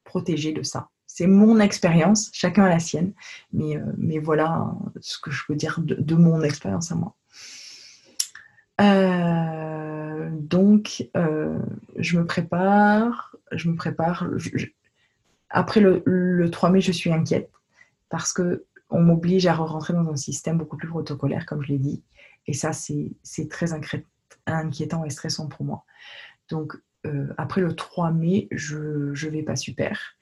protégée 0.04 0.52
de 0.52 0.62
ça. 0.62 0.90
C'est 1.16 1.26
mon 1.26 1.60
expérience, 1.60 2.28
chacun 2.34 2.64
a 2.64 2.68
la 2.68 2.78
sienne, 2.78 3.14
mais, 3.50 3.78
mais 3.96 4.18
voilà 4.18 4.74
ce 5.00 5.18
que 5.18 5.30
je 5.30 5.44
peux 5.48 5.54
dire 5.54 5.80
de 5.80 6.14
mon 6.14 6.42
expérience 6.42 6.92
à 6.92 6.94
moi. 6.94 7.16
Euh, 8.82 10.28
donc, 10.30 11.08
euh, 11.16 11.58
je 11.96 12.18
me 12.18 12.26
prépare, 12.26 13.34
je 13.50 13.70
me 13.70 13.76
prépare. 13.76 14.28
Après 15.48 15.80
le, 15.80 16.50
3 16.50 16.68
mai, 16.68 16.82
je 16.82 16.92
suis 16.92 17.10
inquiète 17.10 17.50
parce 18.10 18.34
que 18.34 18.66
on 18.90 19.00
m'oblige 19.00 19.46
à 19.46 19.54
rentrer 19.54 19.94
dans 19.94 20.10
un 20.10 20.16
système 20.16 20.58
beaucoup 20.58 20.76
plus 20.76 20.88
protocolaire, 20.88 21.46
comme 21.46 21.62
je 21.62 21.68
l'ai 21.68 21.78
dit. 21.78 22.02
Et 22.46 22.52
ça, 22.52 22.74
c'est 22.74 23.48
très 23.48 23.72
inquiétant 24.46 25.02
et 25.06 25.10
stressant 25.10 25.48
pour 25.48 25.64
moi. 25.64 25.86
Donc, 26.50 26.76
euh, 27.06 27.32
après 27.38 27.62
le 27.62 27.74
3 27.74 28.10
mai, 28.10 28.48
je 28.50 28.76
ne 28.76 29.30
vais 29.30 29.42
pas 29.42 29.56
super. 29.56 30.16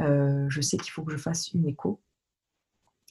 Je 0.00 0.60
sais 0.60 0.76
qu'il 0.76 0.90
faut 0.90 1.02
que 1.02 1.12
je 1.12 1.16
fasse 1.16 1.52
une 1.52 1.66
écho 1.66 2.00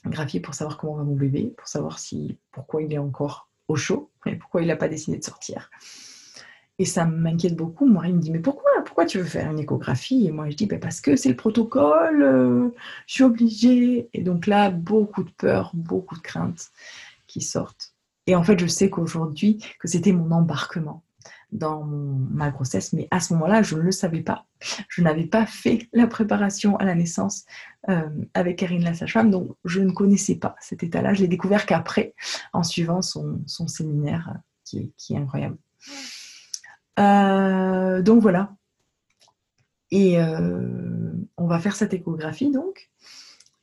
graphiée 0.05 0.39
pour 0.39 0.53
savoir 0.53 0.77
comment 0.77 0.95
va 0.95 1.03
mon 1.03 1.15
bébé, 1.15 1.53
pour 1.57 1.67
savoir 1.67 1.99
si 1.99 2.37
pourquoi 2.51 2.81
il 2.81 2.93
est 2.93 2.97
encore 2.97 3.49
au 3.67 3.75
chaud, 3.75 4.11
mais 4.25 4.35
pourquoi 4.35 4.61
il 4.61 4.67
n'a 4.67 4.75
pas 4.75 4.87
décidé 4.87 5.17
de 5.17 5.23
sortir 5.23 5.69
Et 6.79 6.85
ça 6.85 7.05
m'inquiète 7.05 7.55
beaucoup. 7.55 7.85
Moi, 7.85 8.07
il 8.07 8.15
me 8.15 8.21
dit, 8.21 8.31
mais 8.31 8.39
pourquoi, 8.39 8.71
pourquoi 8.85 9.05
tu 9.05 9.17
veux 9.17 9.25
faire 9.25 9.51
une 9.51 9.59
échographie? 9.59 10.27
Et 10.27 10.31
moi, 10.31 10.49
je 10.49 10.55
dis, 10.55 10.65
ben, 10.65 10.79
parce 10.79 11.01
que 11.01 11.15
c'est 11.15 11.29
le 11.29 11.35
protocole, 11.35 12.21
euh, 12.21 12.69
je 13.07 13.13
suis 13.13 13.23
obligée. 13.23 14.09
Et 14.13 14.21
donc 14.21 14.47
là, 14.47 14.69
beaucoup 14.69 15.23
de 15.23 15.31
peur, 15.31 15.71
beaucoup 15.73 16.15
de 16.15 16.21
craintes 16.21 16.67
qui 17.27 17.41
sortent. 17.41 17.93
Et 18.25 18.35
en 18.35 18.43
fait, 18.43 18.59
je 18.59 18.67
sais 18.67 18.89
qu'aujourd'hui, 18.89 19.63
que 19.79 19.87
c'était 19.87 20.11
mon 20.11 20.31
embarquement 20.31 21.03
dans 21.51 21.83
ma 21.83 22.51
grossesse, 22.51 22.93
mais 22.93 23.07
à 23.11 23.19
ce 23.19 23.33
moment-là, 23.33 23.61
je 23.61 23.75
ne 23.75 23.81
le 23.81 23.91
savais 23.91 24.21
pas. 24.21 24.45
Je 24.89 25.01
n'avais 25.01 25.25
pas 25.25 25.45
fait 25.45 25.87
la 25.93 26.07
préparation 26.07 26.75
à 26.77 26.85
la 26.85 26.95
naissance 26.95 27.45
euh, 27.89 28.09
avec 28.33 28.59
Karine 28.59 28.83
la 28.83 29.23
donc 29.23 29.55
je 29.63 29.81
ne 29.81 29.91
connaissais 29.91 30.35
pas 30.35 30.55
cet 30.59 30.83
état-là. 30.83 31.13
Je 31.13 31.21
l'ai 31.21 31.27
découvert 31.27 31.65
qu'après, 31.65 32.15
en 32.53 32.63
suivant 32.63 33.01
son, 33.01 33.45
séminaire 33.67 34.33
euh, 34.75 34.81
qui 34.95 35.15
est, 35.15 35.17
incroyable. 35.17 35.57
Euh, 36.99 38.01
donc 38.01 38.21
voilà. 38.21 38.53
Et 39.89 40.17
on 40.19 41.47
va 41.47 41.59
faire 41.59 41.77
cette 41.77 41.93
échographie 41.93 42.51
donc 42.51 42.89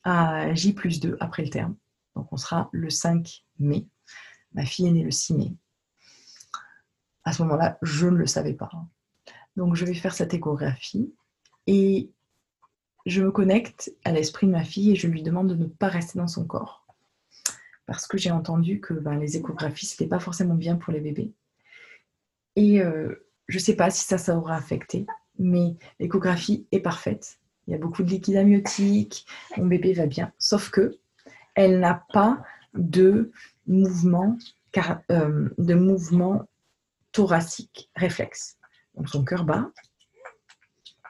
à 0.05 0.55
J 0.55 0.73
plus 0.73 1.01
2 1.01 1.18
après 1.20 1.42
le 1.42 1.51
terme. 1.51 1.77
Donc 2.16 2.33
on 2.33 2.38
sera 2.38 2.70
le 2.73 2.88
5 2.88 3.44
mai. 3.59 3.87
Ma 4.55 4.64
fille 4.64 4.87
est 4.87 4.92
née 4.92 5.03
le 5.03 5.11
6 5.11 5.35
mai. 5.35 5.53
Ce 7.35 7.42
moment-là, 7.42 7.79
je 7.83 8.07
ne 8.07 8.16
le 8.16 8.27
savais 8.27 8.55
pas. 8.55 8.70
Donc 9.57 9.75
je 9.75 9.85
vais 9.85 9.94
faire 9.94 10.14
cette 10.14 10.35
échographie 10.35 11.12
et 11.66 12.11
je 13.07 13.23
me 13.23 13.31
connecte 13.31 13.92
à 14.05 14.12
l'esprit 14.12 14.47
de 14.47 14.53
ma 14.53 14.64
fille 14.64 14.92
et 14.92 14.97
je 14.97 15.09
lui 15.09 15.23
demande 15.23 15.49
de 15.49 15.55
ne 15.55 15.66
pas 15.66 15.88
rester 15.88 16.18
dans 16.18 16.29
son 16.29 16.44
corps. 16.44 16.87
Parce 17.87 18.07
que 18.07 18.16
j'ai 18.16 18.31
entendu 18.31 18.81
que 18.81 18.94
ben, 18.94 19.18
les 19.18 19.37
échographies, 19.37 19.87
ce 19.87 19.94
n'était 19.94 20.09
pas 20.09 20.20
forcément 20.20 20.55
bien 20.55 20.77
pour 20.77 20.92
les 20.92 21.01
bébés. 21.01 21.33
Et 22.57 22.81
euh, 22.81 23.27
je 23.49 23.59
ne 23.59 23.62
sais 23.62 23.77
pas 23.77 23.90
si 23.90 24.05
ça, 24.05 24.16
ça 24.16 24.37
aura 24.37 24.57
affecté, 24.57 25.07
mais 25.38 25.77
l'échographie 25.99 26.66
est 26.73 26.81
parfaite. 26.81 27.38
Il 27.66 27.73
y 27.73 27.75
a 27.75 27.79
beaucoup 27.79 28.03
de 28.03 28.11
liquide 28.11 28.37
amniotique, 28.37 29.27
mon 29.57 29.66
bébé 29.66 29.92
va 29.92 30.07
bien. 30.07 30.33
Sauf 30.38 30.70
que 30.70 30.99
elle 31.55 31.81
n'a 31.81 32.05
pas 32.12 32.42
de 32.75 33.33
mouvement, 33.66 34.38
euh, 35.11 35.49
de 35.59 35.75
mouvement 35.75 36.47
thoracique 37.14 37.90
réflexe. 37.96 38.59
Donc 38.94 39.09
son 39.09 39.24
cœur 39.24 39.44
bat, 39.44 39.70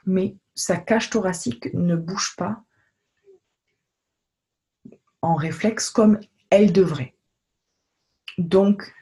mais 0.06 0.36
sa 0.54 0.76
cage 0.76 1.10
thoracique 1.10 1.74
ne 1.74 1.96
bouge 1.96 2.36
pas 2.36 2.62
en 5.22 5.34
réflexe 5.34 5.90
comme 5.90 6.20
elle 6.50 6.72
devrait. 6.72 7.16
Donc 8.38 8.94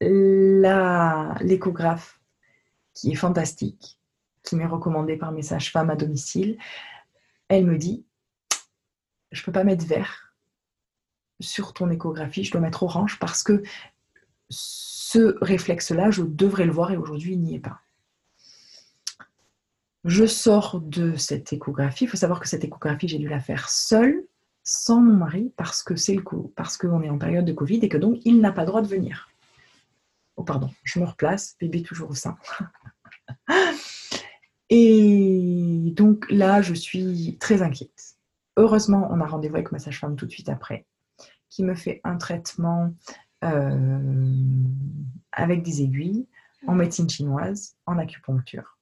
l'échographe 0.00 2.18
qui 2.94 3.12
est 3.12 3.16
fantastique, 3.16 4.00
qui 4.42 4.56
m'est 4.56 4.64
recommandé 4.64 5.18
par 5.18 5.32
mes 5.32 5.42
sages-femmes 5.42 5.90
à 5.90 5.96
domicile, 5.96 6.56
elle 7.48 7.66
me 7.66 7.76
dit 7.76 8.06
je 9.32 9.42
ne 9.42 9.44
peux 9.44 9.52
pas 9.52 9.64
mettre 9.64 9.84
vert 9.84 10.34
sur 11.40 11.72
ton 11.72 11.90
échographie, 11.90 12.44
je 12.44 12.52
dois 12.52 12.60
mettre 12.60 12.82
orange 12.82 13.18
parce 13.18 13.42
que 13.42 13.62
ce 15.12 15.36
réflexe-là, 15.42 16.12
je 16.12 16.22
devrais 16.22 16.66
le 16.66 16.70
voir 16.70 16.92
et 16.92 16.96
aujourd'hui, 16.96 17.32
il 17.32 17.40
n'y 17.40 17.56
est 17.56 17.60
pas. 17.60 17.80
Je 20.04 20.24
sors 20.24 20.80
de 20.80 21.16
cette 21.16 21.52
échographie. 21.52 22.04
Il 22.04 22.06
faut 22.06 22.16
savoir 22.16 22.38
que 22.38 22.46
cette 22.46 22.62
échographie, 22.62 23.08
j'ai 23.08 23.18
dû 23.18 23.28
la 23.28 23.40
faire 23.40 23.68
seule, 23.70 24.24
sans 24.62 25.00
mon 25.00 25.14
mari, 25.14 25.52
parce 25.56 25.82
que 25.82 25.96
c'est 25.96 26.14
le 26.14 26.22
coup, 26.22 26.52
parce 26.54 26.76
qu'on 26.76 27.02
est 27.02 27.10
en 27.10 27.18
période 27.18 27.44
de 27.44 27.52
Covid 27.52 27.80
et 27.82 27.88
que 27.88 27.96
donc 27.96 28.20
il 28.24 28.40
n'a 28.40 28.52
pas 28.52 28.60
le 28.60 28.68
droit 28.68 28.82
de 28.82 28.86
venir. 28.86 29.28
Oh 30.36 30.44
pardon, 30.44 30.70
je 30.84 31.00
me 31.00 31.06
replace, 31.06 31.56
bébé 31.58 31.82
toujours 31.82 32.10
au 32.10 32.14
sein. 32.14 32.38
et 34.70 35.92
donc 35.96 36.30
là, 36.30 36.62
je 36.62 36.72
suis 36.72 37.36
très 37.40 37.62
inquiète. 37.62 38.14
Heureusement, 38.56 39.08
on 39.10 39.20
a 39.20 39.26
rendez-vous 39.26 39.56
avec 39.56 39.72
ma 39.72 39.80
sage-femme 39.80 40.14
tout 40.14 40.26
de 40.26 40.30
suite 40.30 40.50
après, 40.50 40.86
qui 41.48 41.64
me 41.64 41.74
fait 41.74 42.00
un 42.04 42.16
traitement 42.16 42.94
avec 45.32 45.62
des 45.62 45.82
aiguilles 45.82 46.26
en 46.66 46.74
médecine 46.74 47.08
chinoise, 47.08 47.76
en 47.86 47.98
acupuncture. 47.98 48.78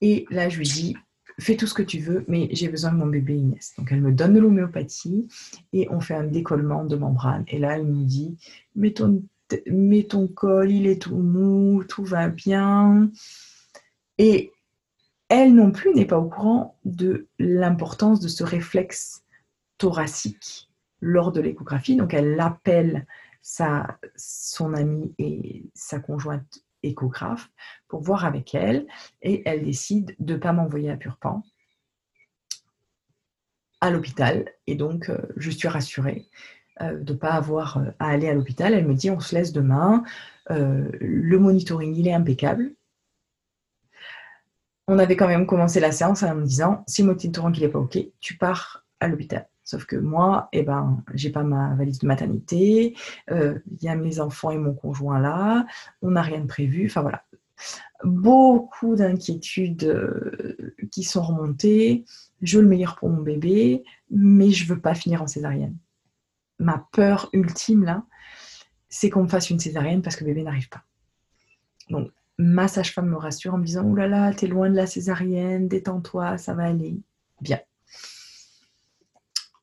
Et 0.00 0.26
là, 0.30 0.48
je 0.48 0.58
lui 0.58 0.66
dis, 0.66 0.96
fais 1.38 1.56
tout 1.56 1.66
ce 1.66 1.74
que 1.74 1.82
tu 1.82 1.98
veux, 1.98 2.24
mais 2.28 2.48
j'ai 2.52 2.68
besoin 2.68 2.92
de 2.92 2.98
mon 2.98 3.06
bébé 3.06 3.36
Inès. 3.36 3.72
Donc, 3.78 3.90
elle 3.92 4.00
me 4.00 4.12
donne 4.12 4.34
de 4.34 4.40
l'homéopathie 4.40 5.26
et 5.72 5.88
on 5.90 6.00
fait 6.00 6.14
un 6.14 6.26
décollement 6.26 6.84
de 6.84 6.96
membrane. 6.96 7.44
Et 7.48 7.58
là, 7.58 7.76
elle 7.76 7.86
me 7.86 8.04
dit, 8.04 8.36
mets 8.76 8.92
ton, 8.92 9.22
mets 9.66 10.04
ton 10.04 10.28
col, 10.28 10.70
il 10.70 10.86
est 10.86 11.02
tout 11.02 11.16
mou, 11.16 11.84
tout 11.84 12.04
va 12.04 12.28
bien. 12.28 13.10
Et 14.18 14.52
elle 15.28 15.54
non 15.54 15.70
plus 15.70 15.94
n'est 15.94 16.06
pas 16.06 16.18
au 16.18 16.28
courant 16.28 16.76
de 16.84 17.28
l'importance 17.38 18.20
de 18.20 18.28
ce 18.28 18.44
réflexe 18.44 19.22
thoracique 19.78 20.68
lors 21.00 21.32
de 21.32 21.40
l'échographie. 21.40 21.96
Donc, 21.96 22.14
elle 22.14 22.38
appelle 22.40 23.06
sa, 23.42 23.98
son 24.16 24.74
amie 24.74 25.14
et 25.18 25.64
sa 25.74 25.98
conjointe 25.98 26.64
échographe 26.82 27.50
pour 27.88 28.02
voir 28.02 28.24
avec 28.24 28.54
elle 28.54 28.86
et 29.22 29.42
elle 29.46 29.62
décide 29.64 30.14
de 30.18 30.34
ne 30.34 30.38
pas 30.38 30.52
m'envoyer 30.52 30.90
à 30.90 30.96
Purpan 30.96 31.42
à 33.80 33.90
l'hôpital 33.90 34.52
et 34.66 34.74
donc 34.74 35.08
euh, 35.08 35.18
je 35.36 35.50
suis 35.50 35.68
rassurée 35.68 36.28
euh, 36.82 36.98
de 36.98 37.12
ne 37.12 37.18
pas 37.18 37.32
avoir 37.32 37.78
euh, 37.78 37.90
à 37.98 38.08
aller 38.08 38.28
à 38.28 38.34
l'hôpital. 38.34 38.74
Elle 38.74 38.86
me 38.86 38.94
dit 38.94 39.10
on 39.10 39.20
se 39.20 39.34
laisse 39.34 39.52
demain, 39.52 40.04
le 40.48 41.38
monitoring 41.38 41.94
il 41.94 42.08
est 42.08 42.12
impeccable. 42.12 42.74
On 44.88 44.98
avait 44.98 45.16
quand 45.16 45.28
même 45.28 45.46
commencé 45.46 45.78
la 45.78 45.92
séance 45.92 46.24
en 46.24 46.34
me 46.34 46.44
disant 46.44 46.84
si 46.88 47.02
le 47.02 47.08
monitoring 47.08 47.54
il 47.56 47.62
n'est 47.62 47.68
pas 47.68 47.78
ok, 47.78 47.98
tu 48.18 48.36
pars 48.36 48.84
à 48.98 49.08
l'hôpital. 49.08 49.49
Sauf 49.70 49.84
que 49.86 49.94
moi, 49.94 50.48
eh 50.52 50.64
ben, 50.64 51.04
j'ai 51.14 51.30
pas 51.30 51.44
ma 51.44 51.76
valise 51.76 52.00
de 52.00 52.06
maternité, 52.08 52.96
euh, 53.30 53.60
il 53.70 53.84
y 53.84 53.88
a 53.88 53.94
mes 53.94 54.18
enfants 54.18 54.50
et 54.50 54.58
mon 54.58 54.74
conjoint 54.74 55.20
là, 55.20 55.64
on 56.02 56.10
n'a 56.10 56.22
rien 56.22 56.40
de 56.40 56.46
prévu. 56.46 56.86
Enfin 56.86 57.02
voilà, 57.02 57.22
beaucoup 58.02 58.96
d'inquiétudes 58.96 59.84
euh, 59.84 60.74
qui 60.90 61.04
sont 61.04 61.22
remontées. 61.22 62.04
Je 62.42 62.56
veux 62.56 62.64
le 62.64 62.68
meilleur 62.68 62.96
pour 62.96 63.10
mon 63.10 63.22
bébé, 63.22 63.84
mais 64.10 64.50
je 64.50 64.66
veux 64.66 64.80
pas 64.80 64.96
finir 64.96 65.22
en 65.22 65.28
césarienne. 65.28 65.76
Ma 66.58 66.88
peur 66.90 67.30
ultime 67.32 67.84
là, 67.84 68.02
c'est 68.88 69.08
qu'on 69.08 69.22
me 69.22 69.28
fasse 69.28 69.50
une 69.50 69.60
césarienne 69.60 70.02
parce 70.02 70.16
que 70.16 70.24
bébé 70.24 70.42
n'arrive 70.42 70.68
pas. 70.68 70.82
Donc, 71.90 72.10
ma 72.38 72.66
sage-femme 72.66 73.08
me 73.08 73.16
rassure 73.16 73.54
en 73.54 73.58
me 73.58 73.64
disant, 73.64 73.86
oh 73.88 73.94
là 73.94 74.08
là, 74.08 74.34
t'es 74.34 74.48
loin 74.48 74.68
de 74.68 74.74
la 74.74 74.88
césarienne, 74.88 75.68
détends-toi, 75.68 76.38
ça 76.38 76.54
va 76.54 76.64
aller. 76.64 76.96
Bien. 77.40 77.60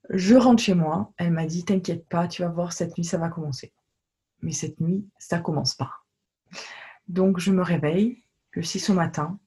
Je 0.10 0.36
rentre 0.36 0.63
chez 0.63 0.74
moi. 0.74 1.12
Elle 1.17 1.32
m'a 1.32 1.46
dit 1.46 1.65
T'inquiète 1.65 2.08
pas, 2.08 2.28
tu 2.28 2.41
vas 2.41 2.50
voir, 2.50 2.74
cette 2.74 2.98
nuit, 2.98 3.06
ça 3.06 3.17
va 3.17 3.30
commencer. 3.30 3.74
Mais 4.41 4.52
cette 4.52 4.80
nuit, 4.80 5.06
ça 5.17 5.39
commence 5.39 5.76
pas. 5.76 5.91
Donc, 7.08 7.39
je 7.39 7.52
me 7.52 7.62
réveille 7.62 8.24
le 8.52 8.63
6 8.63 8.89
au 8.89 8.93
matin. 8.93 9.39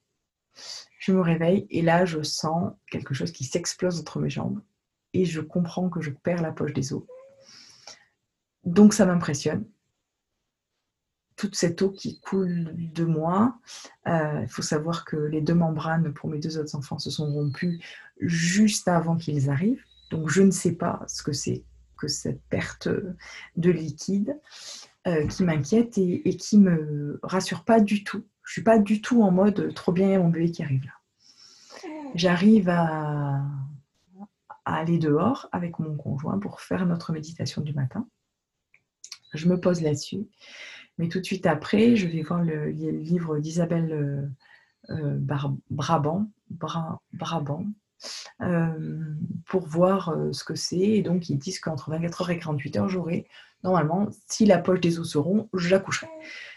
Je 0.98 1.12
me 1.12 1.20
réveille 1.20 1.66
et 1.70 1.82
là, 1.82 2.04
je 2.04 2.22
sens 2.22 2.72
quelque 2.90 3.14
chose 3.14 3.32
qui 3.32 3.44
s'explose 3.44 4.00
entre 4.00 4.18
mes 4.18 4.30
jambes. 4.30 4.60
Et 5.12 5.24
je 5.24 5.40
comprends 5.40 5.88
que 5.88 6.00
je 6.00 6.10
perds 6.10 6.42
la 6.42 6.52
poche 6.52 6.72
des 6.72 6.92
os. 6.92 7.02
Donc, 8.64 8.92
ça 8.92 9.06
m'impressionne. 9.06 9.64
Toute 11.36 11.56
cette 11.56 11.80
eau 11.80 11.90
qui 11.90 12.20
coule 12.20 12.74
de 12.76 13.04
moi. 13.04 13.58
Euh, 14.06 14.40
il 14.42 14.48
faut 14.48 14.62
savoir 14.62 15.06
que 15.06 15.16
les 15.16 15.40
deux 15.40 15.54
membranes 15.54 16.12
pour 16.12 16.28
mes 16.28 16.38
deux 16.38 16.58
autres 16.58 16.76
enfants 16.76 16.98
se 16.98 17.10
sont 17.10 17.32
rompues 17.32 17.80
juste 18.20 18.88
avant 18.88 19.16
qu'ils 19.16 19.48
arrivent. 19.48 19.82
Donc 20.10 20.28
je 20.28 20.42
ne 20.42 20.50
sais 20.50 20.72
pas 20.72 21.02
ce 21.06 21.22
que 21.22 21.32
c'est 21.32 21.64
que 21.96 22.08
cette 22.08 22.42
perte 22.48 22.88
de 23.56 23.70
liquide 23.70 24.38
euh, 25.06 25.26
qui 25.26 25.44
m'inquiète 25.44 25.98
et, 25.98 26.28
et, 26.28 26.36
qui 26.36 26.58
me 26.58 27.20
rassure 27.22 27.64
pas 27.64 27.80
du 27.80 28.04
tout. 28.04 28.24
Je 28.44 28.52
suis 28.52 28.62
pas 28.62 28.78
du 28.78 29.00
tout 29.00 29.22
en 29.22 29.30
mode 29.30 29.72
trop 29.74 29.92
bien 29.92 30.18
mon 30.18 30.28
bébé 30.28 30.50
qui 30.50 30.62
arrive 30.62 30.84
là. 30.84 30.92
J'arrive 32.14 32.68
à, 32.68 33.42
aller 34.64 34.98
dehors 34.98 35.48
avec 35.52 35.78
mon 35.78 35.96
conjoint 35.96 36.38
pour 36.38 36.60
faire 36.60 36.86
notre 36.86 37.12
méditation 37.12 37.62
du 37.62 37.72
matin. 37.72 38.06
Je 39.34 39.48
me 39.48 39.60
pose 39.60 39.80
là-dessus. 39.80 40.28
Mais 40.98 41.08
tout 41.08 41.20
de 41.20 41.24
suite 41.24 41.46
après, 41.46 41.96
je 41.96 42.06
vais 42.06 42.22
voir 42.22 42.42
le, 42.42 42.70
livre 42.70 43.38
d'Isabelle 43.38 43.92
euh, 44.90 44.94
euh, 44.94 45.56
Brabant, 45.70 46.30
Brabant 46.50 47.66
euh, 48.40 49.14
pour 49.46 49.66
voir 49.66 50.10
euh, 50.10 50.32
ce 50.32 50.44
que 50.44 50.54
c'est. 50.54 50.78
Et 50.78 51.02
donc, 51.02 51.28
ils 51.28 51.38
disent 51.38 51.60
qu'entre 51.60 51.90
24 51.90 52.22
heures 52.22 52.30
et 52.30 52.38
48 52.38 52.76
heures, 52.76 52.88
j'aurai, 52.88 53.26
normalement, 53.62 54.08
si 54.28 54.46
la 54.46 54.58
poche 54.58 54.80
des 54.80 54.98
os 54.98 55.10
se 55.10 55.18
rompt, 55.18 55.48
je 55.54 55.68
l'accoucherai. 55.68 56.08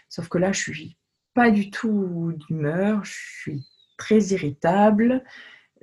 Sauf 0.08 0.28
que 0.28 0.38
là, 0.38 0.52
je 0.52 0.60
suis 0.60 0.96
pas 1.34 1.50
du 1.50 1.70
tout 1.70 2.32
d'humeur, 2.36 3.04
je 3.04 3.12
suis 3.12 3.66
très 3.96 4.18
irritable, 4.18 5.24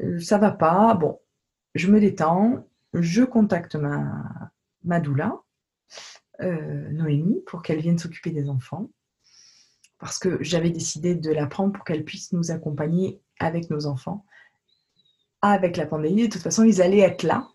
euh, 0.02 0.20
ça 0.20 0.38
va 0.38 0.52
pas. 0.52 0.94
Bon, 0.96 1.20
je 1.76 1.88
me 1.88 2.00
détends, 2.00 2.66
je 2.94 3.24
contacte 3.24 3.76
ma 3.76 5.00
doula, 5.00 5.42
Noémie, 6.40 7.44
pour 7.46 7.62
qu'elle 7.62 7.82
vienne 7.82 8.00
s'occuper 8.00 8.32
des 8.32 8.50
enfants. 8.50 8.90
Parce 10.00 10.18
que 10.18 10.42
j'avais 10.42 10.72
décidé 10.72 11.14
de 11.14 11.32
la 11.32 11.46
prendre 11.46 11.72
pour 11.74 11.84
qu'elle 11.84 12.04
puisse 12.04 12.34
nous 12.34 12.50
accompagner 12.50 13.22
avec 13.40 13.70
nos 13.70 13.86
enfants 13.86 14.26
avec 15.42 15.78
la 15.78 15.86
pandémie, 15.86 16.28
de 16.28 16.32
toute 16.32 16.42
façon, 16.42 16.64
ils 16.64 16.82
allaient 16.82 17.00
être 17.00 17.24
là. 17.24 17.50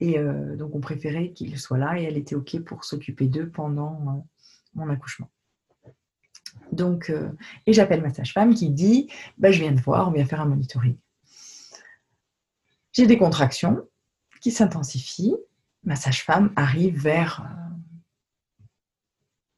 Et 0.00 0.18
euh, 0.18 0.56
donc, 0.56 0.74
on 0.74 0.80
préférait 0.80 1.32
qu'ils 1.32 1.58
soient 1.58 1.78
là 1.78 1.98
et 1.98 2.04
elle 2.04 2.16
était 2.16 2.34
OK 2.34 2.58
pour 2.60 2.84
s'occuper 2.84 3.26
d'eux 3.26 3.50
pendant 3.50 3.94
euh, 3.94 4.20
mon 4.74 4.88
accouchement. 4.90 5.30
Donc, 6.72 7.10
euh, 7.10 7.30
et 7.66 7.72
j'appelle 7.72 8.02
ma 8.02 8.12
sage-femme 8.12 8.54
qui 8.54 8.70
dit 8.70 9.10
bah, 9.38 9.50
Je 9.50 9.60
viens 9.60 9.72
de 9.72 9.80
voir, 9.80 10.08
on 10.08 10.12
vient 10.12 10.24
faire 10.24 10.40
un 10.40 10.46
monitoring. 10.46 10.96
J'ai 12.92 13.06
des 13.06 13.18
contractions 13.18 13.88
qui 14.40 14.50
s'intensifient. 14.50 15.36
Ma 15.84 15.96
sage-femme 15.96 16.52
arrive 16.56 17.00
vers 17.00 17.48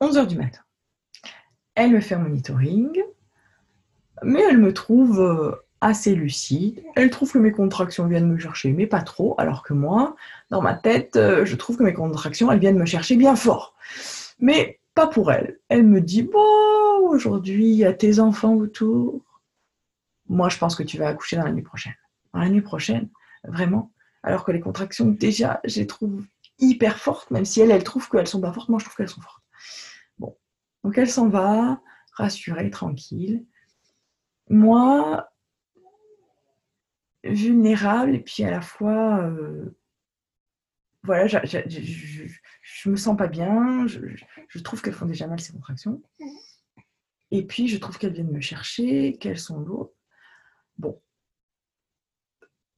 11 0.00 0.18
h 0.18 0.26
du 0.26 0.36
matin. 0.36 0.60
Elle 1.74 1.92
me 1.92 2.00
fait 2.00 2.14
un 2.14 2.20
monitoring, 2.20 3.02
mais 4.22 4.42
elle 4.42 4.58
me 4.58 4.72
trouve 4.72 5.58
assez 5.80 6.14
lucide. 6.14 6.82
Elle 6.94 7.10
trouve 7.10 7.32
que 7.32 7.38
mes 7.38 7.52
contractions 7.52 8.06
viennent 8.06 8.28
me 8.28 8.38
chercher, 8.38 8.72
mais 8.72 8.86
pas 8.86 9.02
trop, 9.02 9.34
alors 9.38 9.62
que 9.62 9.72
moi, 9.72 10.14
dans 10.50 10.60
ma 10.60 10.74
tête, 10.74 11.16
euh, 11.16 11.44
je 11.44 11.56
trouve 11.56 11.76
que 11.76 11.82
mes 11.82 11.94
contractions, 11.94 12.50
elles 12.52 12.58
viennent 12.58 12.78
me 12.78 12.86
chercher 12.86 13.16
bien 13.16 13.36
fort. 13.36 13.74
Mais 14.38 14.80
pas 14.94 15.06
pour 15.06 15.32
elle. 15.32 15.58
Elle 15.68 15.84
me 15.84 16.00
dit, 16.00 16.22
bon, 16.22 17.08
aujourd'hui, 17.08 17.70
il 17.70 17.76
y 17.76 17.84
a 17.84 17.92
tes 17.92 18.20
enfants 18.20 18.54
autour. 18.54 19.22
Moi, 20.28 20.48
je 20.48 20.58
pense 20.58 20.76
que 20.76 20.82
tu 20.82 20.98
vas 20.98 21.08
accoucher 21.08 21.36
dans 21.36 21.44
la 21.44 21.52
nuit 21.52 21.62
prochaine. 21.62 21.94
Dans 22.34 22.40
la 22.40 22.48
nuit 22.48 22.60
prochaine, 22.60 23.08
vraiment. 23.44 23.90
Alors 24.22 24.44
que 24.44 24.52
les 24.52 24.60
contractions, 24.60 25.06
déjà, 25.06 25.60
je 25.64 25.80
les 25.80 25.86
trouve 25.86 26.24
hyper 26.58 26.98
fortes, 26.98 27.30
même 27.30 27.46
si 27.46 27.60
elle, 27.60 27.70
elle 27.70 27.84
trouve 27.84 28.08
qu'elles 28.08 28.26
sont 28.26 28.40
pas 28.40 28.52
fortes, 28.52 28.68
moi, 28.68 28.78
je 28.78 28.84
trouve 28.84 28.96
qu'elles 28.96 29.08
sont 29.08 29.22
fortes. 29.22 29.42
Bon. 30.18 30.36
Donc, 30.84 30.98
elle 30.98 31.08
s'en 31.08 31.28
va, 31.28 31.80
rassurée, 32.12 32.70
tranquille. 32.70 33.44
Moi, 34.50 35.30
vulnérable 37.24 38.14
et 38.14 38.20
puis 38.20 38.44
à 38.44 38.50
la 38.50 38.60
fois, 38.60 39.22
euh, 39.22 39.76
voilà, 41.02 41.26
je, 41.26 41.58
je, 42.62 42.88
me 42.88 42.96
sens 42.96 43.16
pas 43.16 43.28
bien, 43.28 43.86
je, 43.86 44.58
trouve 44.58 44.82
qu'elles 44.82 44.94
font 44.94 45.06
déjà 45.06 45.26
mal 45.26 45.40
ces 45.40 45.52
contractions. 45.52 46.02
Et 47.30 47.46
puis 47.46 47.68
je 47.68 47.78
trouve 47.78 47.98
qu'elles 47.98 48.12
viennent 48.12 48.32
me 48.32 48.40
chercher, 48.40 49.16
qu'elles 49.18 49.38
sont 49.38 49.60
lourdes. 49.60 49.92
Bon. 50.78 51.00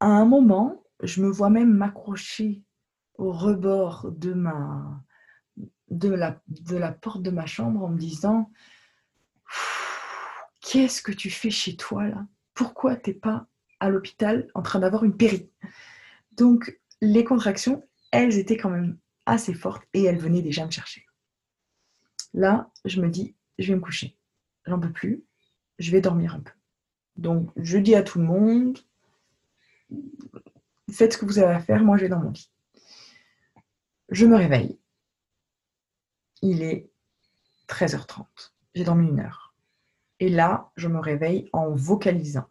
À 0.01 0.07
un 0.07 0.25
moment, 0.25 0.85
je 1.03 1.23
me 1.23 1.29
vois 1.29 1.51
même 1.51 1.73
m'accrocher 1.73 2.63
au 3.15 3.33
rebord 3.33 4.11
de 4.13 4.33
ma 4.33 5.03
de 5.91 6.09
la, 6.09 6.41
de 6.49 6.77
la 6.77 6.91
porte 6.91 7.23
de 7.23 7.31
ma 7.31 7.45
chambre 7.45 7.83
en 7.83 7.89
me 7.89 7.99
disant 7.99 8.51
Qu'est-ce 10.61 11.03
que 11.03 11.13
tu 11.13 11.29
fais 11.29 11.51
chez 11.51 11.77
toi 11.77 12.09
là? 12.09 12.27
Pourquoi 12.55 12.97
t'es 12.97 13.13
pas 13.13 13.47
à 13.83 13.91
l'hôpital 13.91 14.49
en 14.55 14.63
train 14.63 14.79
d'avoir 14.79 15.03
une 15.03 15.17
péri. 15.17 15.51
Donc 16.37 16.79
les 17.01 17.25
contractions, 17.25 17.83
elles 18.13 18.39
étaient 18.39 18.57
quand 18.57 18.71
même 18.71 18.97
assez 19.27 19.55
fortes 19.55 19.83
et 19.93 20.05
elles 20.05 20.19
venaient 20.19 20.41
déjà 20.41 20.65
me 20.65 20.71
chercher. 20.71 21.05
Là, 22.33 22.71
je 22.85 23.03
me 23.03 23.09
dis, 23.09 23.35
je 23.59 23.69
vais 23.69 23.75
me 23.75 23.81
coucher. 23.81 24.17
J'en 24.67 24.79
peux 24.79 24.93
plus. 24.93 25.25
Je 25.81 25.91
vais 25.91 26.01
dormir 26.01 26.37
un 26.37 26.41
peu. 26.41 26.53
Donc, 27.17 27.51
je 27.57 27.77
dis 27.77 27.97
à 27.97 28.05
tout 28.05 28.21
le 28.21 28.25
monde, 28.25 28.79
faites 30.91 31.15
ce 31.15 31.19
que 31.19 31.27
vous 31.27 31.41
avez 31.41 31.55
à 31.55 31.61
faire, 31.61 31.83
moi 31.83 31.97
je 31.97 32.03
vais 32.03 32.09
dans 32.09 32.21
mon 32.21 32.31
lit. 32.31 32.51
Je 34.11 34.27
me 34.27 34.37
réveille. 34.37 34.79
Il 36.41 36.63
est 36.63 36.89
13h30. 37.69 38.27
J'ai 38.75 38.85
dormi 38.85 39.09
une 39.09 39.21
heure. 39.21 39.55
Et 40.21 40.29
là, 40.29 40.71
je 40.77 40.87
me 40.87 41.01
réveille 41.01 41.51
en 41.53 41.75
vocalisant. 41.75 42.49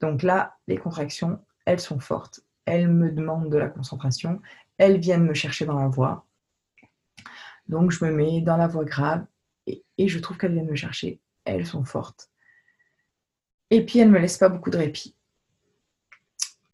Donc 0.00 0.22
là, 0.22 0.56
les 0.66 0.78
contractions, 0.78 1.38
elles 1.66 1.80
sont 1.80 2.00
fortes. 2.00 2.40
Elles 2.64 2.88
me 2.88 3.10
demandent 3.10 3.50
de 3.50 3.58
la 3.58 3.68
concentration. 3.68 4.40
elles 4.78 4.98
viennent 4.98 5.26
me 5.26 5.34
chercher 5.34 5.66
dans 5.66 5.78
la 5.78 5.88
voie. 5.88 6.26
Donc 7.68 7.92
je 7.92 8.04
me 8.04 8.10
mets 8.10 8.40
dans 8.40 8.56
la 8.56 8.66
voie 8.66 8.84
grave 8.84 9.24
et, 9.66 10.08
je 10.08 10.18
trouve 10.18 10.38
qu'elles 10.38 10.52
viennent 10.52 10.70
me 10.70 10.74
chercher. 10.74 11.20
Elles 11.44 11.66
sont 11.66 11.84
fortes. 11.84 12.30
Et 13.70 13.84
puis 13.84 13.98
elles 13.98 14.08
ne 14.08 14.14
me 14.14 14.18
laissent 14.18 14.38
pas 14.38 14.48
beaucoup 14.48 14.70
de 14.70 14.78
répit. 14.78 15.16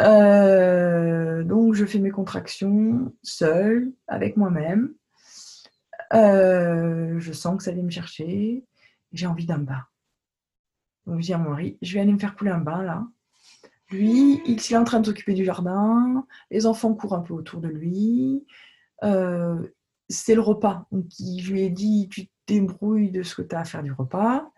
Euh, 0.00 1.42
donc 1.44 1.74
je 1.74 1.84
fais 1.84 1.98
mes 1.98 2.10
contractions 2.10 3.14
seule, 3.22 3.92
avec 4.06 4.36
moi-même. 4.36 4.94
Euh, 6.14 7.18
je 7.18 7.32
sens 7.32 7.58
que 7.58 7.64
ça 7.64 7.72
vient 7.72 7.82
me 7.82 7.90
chercher. 7.90 8.64
J'ai 9.12 9.26
envie 9.26 9.46
d'un 9.46 9.58
bain. 9.58 9.84
Donc 11.06 11.20
je 11.20 11.26
dis 11.26 11.34
à 11.34 11.38
mon 11.38 11.50
mari, 11.50 11.78
je 11.82 11.94
vais 11.94 12.00
aller 12.00 12.12
me 12.12 12.18
faire 12.18 12.36
couler 12.36 12.50
un 12.50 12.58
bain 12.58 12.82
là. 12.82 13.06
Lui, 13.90 14.42
il 14.46 14.58
est 14.58 14.76
en 14.76 14.84
train 14.84 15.00
de 15.00 15.06
s'occuper 15.06 15.34
du 15.34 15.44
jardin, 15.44 16.26
les 16.50 16.66
enfants 16.66 16.94
courent 16.94 17.14
un 17.14 17.20
peu 17.20 17.34
autour 17.34 17.60
de 17.60 17.68
lui. 17.68 18.44
Euh, 19.04 19.62
c'est 20.08 20.34
le 20.34 20.40
repas. 20.40 20.86
Donc, 20.90 21.04
je 21.18 21.52
lui 21.52 21.62
ai 21.62 21.70
dit, 21.70 22.08
tu 22.10 22.28
débrouilles 22.46 23.10
de 23.10 23.22
ce 23.22 23.34
que 23.34 23.42
tu 23.42 23.54
as 23.54 23.60
à 23.60 23.64
faire 23.64 23.82
du 23.82 23.92
repas. 23.92 24.50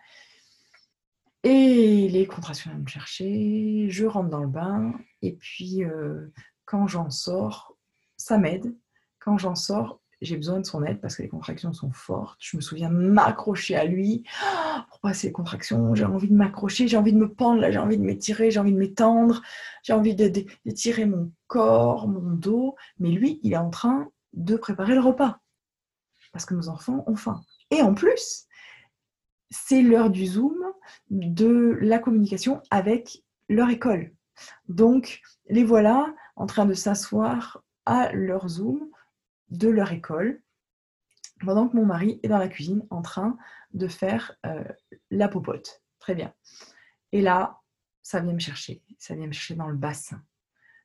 Et 1.45 2.09
les 2.09 2.27
contractions 2.27 2.71
viennent 2.71 2.83
me 2.83 2.89
chercher, 2.89 3.87
je 3.89 4.05
rentre 4.07 4.29
dans 4.29 4.41
le 4.41 4.49
bain, 4.49 4.93
et 5.23 5.35
puis 5.35 5.85
euh, 5.85 6.27
quand 6.65 6.89
j'en 6.89 7.11
sors, 7.11 7.77
ça 8.17 8.39
m'aide. 8.39 8.77
Quand 9.21 9.39
j'en 9.39 9.55
sors, 9.55 10.01
j'ai 10.21 10.37
besoin 10.37 10.61
de 10.61 10.67
son 10.67 10.85
aide 10.85 11.01
parce 11.01 11.17
que 11.17 11.23
les 11.23 11.29
contractions 11.29 11.73
sont 11.73 11.93
fortes. 11.93 12.39
Je 12.41 12.57
me 12.57 12.61
souviens 12.61 12.89
m'accrocher 12.89 13.77
à 13.77 13.85
lui 13.85 14.25
pour 14.89 15.01
passer 15.01 15.29
les 15.29 15.33
contractions. 15.33 15.95
J'ai 15.95 16.05
envie 16.05 16.29
de 16.29 16.35
m'accrocher, 16.35 16.89
j'ai 16.89 16.97
envie 16.97 17.13
de 17.13 17.19
me 17.19 17.33
pendre, 17.33 17.65
j'ai 17.71 17.79
envie 17.79 17.99
de 17.99 18.03
m'étirer, 18.03 18.51
j'ai 18.51 18.61
envie 18.61 18.73
de 18.73 18.79
m'étendre, 18.79 19.43
j'ai 19.83 19.93
envie 19.93 20.15
d'étirer 20.15 21.07
mon 21.07 21.33
corps, 21.47 22.09
mon 22.09 22.35
dos. 22.35 22.75
Mais 22.99 23.11
lui, 23.11 23.41
il 23.43 23.53
est 23.53 23.59
en 23.59 23.71
train 23.71 24.09
de 24.33 24.57
préparer 24.57 24.95
le 24.95 25.01
repas 25.01 25.41
parce 26.33 26.45
que 26.45 26.55
nos 26.55 26.69
enfants 26.69 27.05
ont 27.07 27.17
faim. 27.17 27.41
Et 27.71 27.83
en 27.83 27.95
plus, 27.95 28.47
c'est 29.51 29.83
l'heure 29.83 30.11
du 30.11 30.27
Zoom, 30.27 30.57
de 31.11 31.79
la 31.81 31.99
communication 31.99 32.61
avec 32.71 33.25
leur 33.49 33.71
école. 33.71 34.13
Donc, 34.69 35.21
les 35.49 35.65
voilà 35.65 36.15
en 36.37 36.47
train 36.47 36.67
de 36.67 36.75
s'asseoir 36.75 37.63
à 37.87 38.13
leur 38.13 38.49
Zoom 38.49 38.89
de 39.51 39.69
leur 39.69 39.93
école, 39.93 40.43
pendant 41.41 41.69
que 41.69 41.77
mon 41.77 41.87
mari 41.87 42.21
est 42.23 42.29
dans 42.29 42.39
la 42.39 42.49
cuisine 42.49 42.87
en 42.91 43.03
train 43.03 43.39
de 43.73 43.89
faire 43.89 44.37
euh, 44.47 44.65
la 45.11 45.29
popote. 45.29 45.83
Très 45.99 46.15
bien. 46.15 46.35
Et 47.13 47.21
là, 47.21 47.61
ça 48.03 48.21
vient 48.21 48.33
me 48.33 48.39
chercher. 48.39 48.83
Ça 48.99 49.15
vient 49.15 49.27
me 49.27 49.33
chercher 49.33 49.55
dans 49.55 49.69
le 49.69 49.77
bassin. 49.77 50.23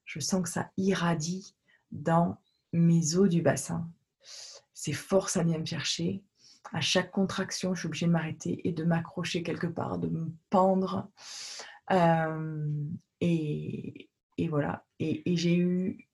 Je 0.06 0.20
sens 0.20 0.44
que 0.44 0.50
ça 0.50 0.72
irradie 0.78 1.56
dans 1.92 2.38
mes 2.72 3.16
os 3.16 3.30
du 3.30 3.42
bassin. 3.42 3.90
C'est 4.74 4.94
fort, 4.94 5.30
ça 5.30 5.44
vient 5.44 5.60
me 5.60 5.66
chercher. 5.66 6.24
À 6.72 6.82
chaque 6.82 7.12
contraction, 7.12 7.74
je 7.74 7.82
suis 7.82 7.88
obligée 7.88 8.06
de 8.08 8.12
m'arrêter 8.12 8.68
et 8.68 8.72
de 8.72 8.84
m'accrocher 8.84 9.44
quelque 9.44 9.68
part, 9.68 9.98
de 9.98 10.08
me 10.08 10.32
pendre. 10.50 11.10
Euh, 11.92 12.86
et, 13.22 14.10
voilà. 14.50 14.86
et 15.00 15.36
j'ai 15.36 15.56
eu 15.56 16.10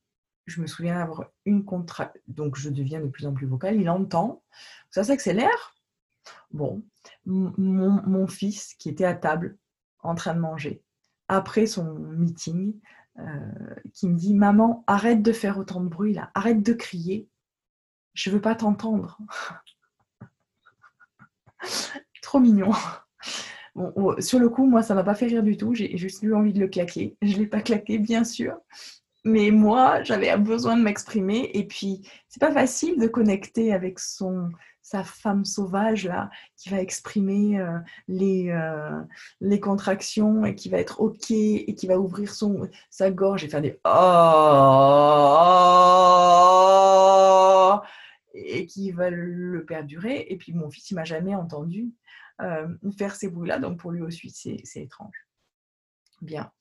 je 0.49 0.62
me 0.62 0.67
souviens 0.67 0.95
d'avoir 0.95 1.25
une 1.45 1.63
contraction, 1.63 2.19
donc 2.27 2.55
je 2.55 2.69
deviens 2.69 2.99
de 2.99 3.07
plus 3.07 3.25
en 3.25 3.33
plus 3.33 3.45
vocale, 3.45 3.79
il 3.79 3.89
entend, 3.89 4.43
ça 4.89 5.03
s'accélère. 5.03 5.75
Bon, 6.51 6.83
mon, 7.25 8.27
fils 8.27 8.73
qui 8.75 8.89
était 8.89 9.05
à 9.05 9.13
table 9.13 9.57
en 9.99 10.15
train 10.15 10.33
de 10.33 10.39
manger, 10.39 10.83
après 11.27 11.65
son 11.65 11.93
meeting, 11.93 12.73
euh, 13.19 13.75
qui 13.93 14.07
me 14.07 14.15
dit 14.15 14.33
Maman, 14.33 14.83
arrête 14.88 15.21
de 15.21 15.31
faire 15.31 15.57
autant 15.57 15.81
de 15.81 15.89
bruit 15.89 16.13
là, 16.13 16.31
arrête 16.33 16.63
de 16.63 16.73
crier, 16.73 17.29
je 18.13 18.29
veux 18.29 18.41
pas 18.41 18.55
t'entendre. 18.55 19.17
Trop 22.21 22.39
mignon. 22.39 22.71
Bon, 23.75 24.15
sur 24.19 24.39
le 24.39 24.49
coup, 24.49 24.65
moi, 24.65 24.83
ça 24.83 24.93
m'a 24.93 25.03
pas 25.03 25.15
fait 25.15 25.27
rire 25.27 25.43
du 25.43 25.57
tout. 25.57 25.73
J'ai 25.73 25.97
juste 25.97 26.21
eu 26.21 26.33
envie 26.33 26.53
de 26.53 26.59
le 26.59 26.67
claquer. 26.67 27.17
Je 27.21 27.38
l'ai 27.38 27.47
pas 27.47 27.62
claqué, 27.62 27.97
bien 27.97 28.23
sûr 28.23 28.57
mais 29.25 29.51
moi, 29.51 30.01
j'avais 30.03 30.36
besoin 30.38 30.77
de 30.77 30.82
m'exprimer. 30.84 31.51
Et 31.53 31.65
puis, 31.67 32.08
c'est 32.27 32.39
pas 32.39 32.51
facile 32.51 32.99
de 32.99 33.08
connecter 33.08 33.73
avec 33.73 33.99
son, 33.99 34.49
sa 34.82 35.03
femme 35.03 35.45
sauvage 35.45 36.05
là, 36.05 36.29
qui 36.55 36.69
va 36.69 36.79
exprimer 36.82 37.60
euh, 37.60 37.77
les, 38.08 38.49
euh, 38.49 39.01
les 39.41 39.60
contractions 39.60 40.45
et 40.45 40.55
qui 40.55 40.69
va 40.69 40.77
être 40.77 41.01
ok 41.01 41.32
et 41.32 41.75
qui 41.75 41.88
va 41.88 41.99
ouvrir 41.99 42.34
son, 42.34 42.69
sa 42.89 43.12
gorge 43.12 43.43
et 43.43 43.49
faire 43.49 43.62
des 43.62 43.79
oh 43.86 43.89
et 48.34 48.65
qui 48.65 48.91
va 48.91 49.10
le 49.10 49.65
perdurer. 49.65 50.27
Et 50.29 50.38
puis, 50.38 50.53
mon 50.53 50.69
fils, 50.69 50.91
il 50.91 50.95
m'a 50.95 51.03
jamais 51.03 51.36
entendu 51.36 51.91
euh, 52.41 52.67
faire 52.97 53.15
ces 53.15 53.27
bruits-là, 53.27 53.60
donc 53.60 53.79
pour 53.79 53.91
lui 53.91 54.01
aussi, 54.01 54.29
c'est 54.29 54.82
étrange. 54.82 55.27
Bien 56.21 56.51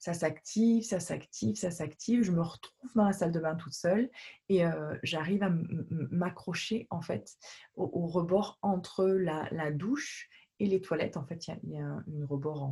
ça 0.00 0.14
s'active, 0.14 0.82
ça 0.82 0.98
s'active, 0.98 1.56
ça 1.56 1.70
s'active. 1.70 2.22
Je 2.22 2.32
me 2.32 2.40
retrouve 2.40 2.90
dans 2.94 3.04
la 3.04 3.12
salle 3.12 3.32
de 3.32 3.38
bain 3.38 3.54
toute 3.54 3.74
seule 3.74 4.10
et 4.48 4.64
euh, 4.64 4.96
j'arrive 5.02 5.42
à 5.42 5.50
m'accrocher 6.10 6.88
en 6.90 7.02
fait 7.02 7.36
au, 7.74 8.06
rebord 8.06 8.58
entre 8.62 9.06
la, 9.06 9.70
douche 9.70 10.28
et 10.58 10.66
les 10.66 10.80
toilettes. 10.80 11.18
En 11.18 11.24
fait, 11.26 11.46
il 11.62 11.70
y, 11.70 11.78
a, 11.78 11.84
un 11.84 12.26
rebord 12.26 12.62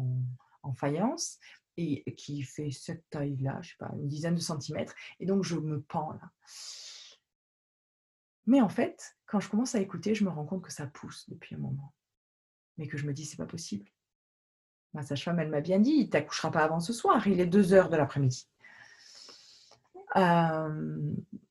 en, 0.63 0.73
faïence 0.75 1.39
et 1.77 2.03
qui 2.17 2.43
fait 2.43 2.71
cette 2.71 3.09
taille-là, 3.11 3.61
je 3.63 3.71
sais 3.71 3.77
pas, 3.79 3.91
une 3.95 4.09
dizaine 4.09 4.35
de 4.35 4.41
centimètres. 4.41 4.95
Et 5.21 5.27
donc, 5.27 5.45
je 5.45 5.57
me 5.57 5.81
pends 5.81 6.13
là. 6.13 6.31
Mais 8.47 8.61
en 8.63 8.69
fait, 8.69 9.17
quand 9.27 9.41
je 9.41 9.49
commence 9.51 9.75
à 9.75 9.81
écouter, 9.81 10.15
je 10.15 10.25
me 10.25 10.31
rends 10.31 10.47
compte 10.47 10.65
que 10.65 10.73
ça 10.73 10.87
pousse 10.87 11.29
depuis 11.29 11.55
un 11.55 11.59
moment. 11.59 11.95
Mais 12.79 12.89
que 12.89 12.97
je 12.97 13.07
me 13.07 13.13
dis, 13.13 13.27
c'est 13.27 13.37
pas 13.37 13.47
possible. 13.47 13.91
Ma 14.95 15.03
sage-femme, 15.03 15.39
elle 15.39 15.51
m'a 15.51 15.61
bien 15.61 15.79
dit, 15.79 15.93
il 15.93 16.11
t'accouchera 16.11 16.51
pas 16.51 16.65
avant 16.65 16.81
ce 16.81 16.93
soir, 16.93 17.27
il 17.27 17.41
est 17.41 17.47
2 17.47 17.73
heures 17.73 17.89
de 17.89 17.97
l'après-midi. 17.97 18.49
Euh, 20.17 20.99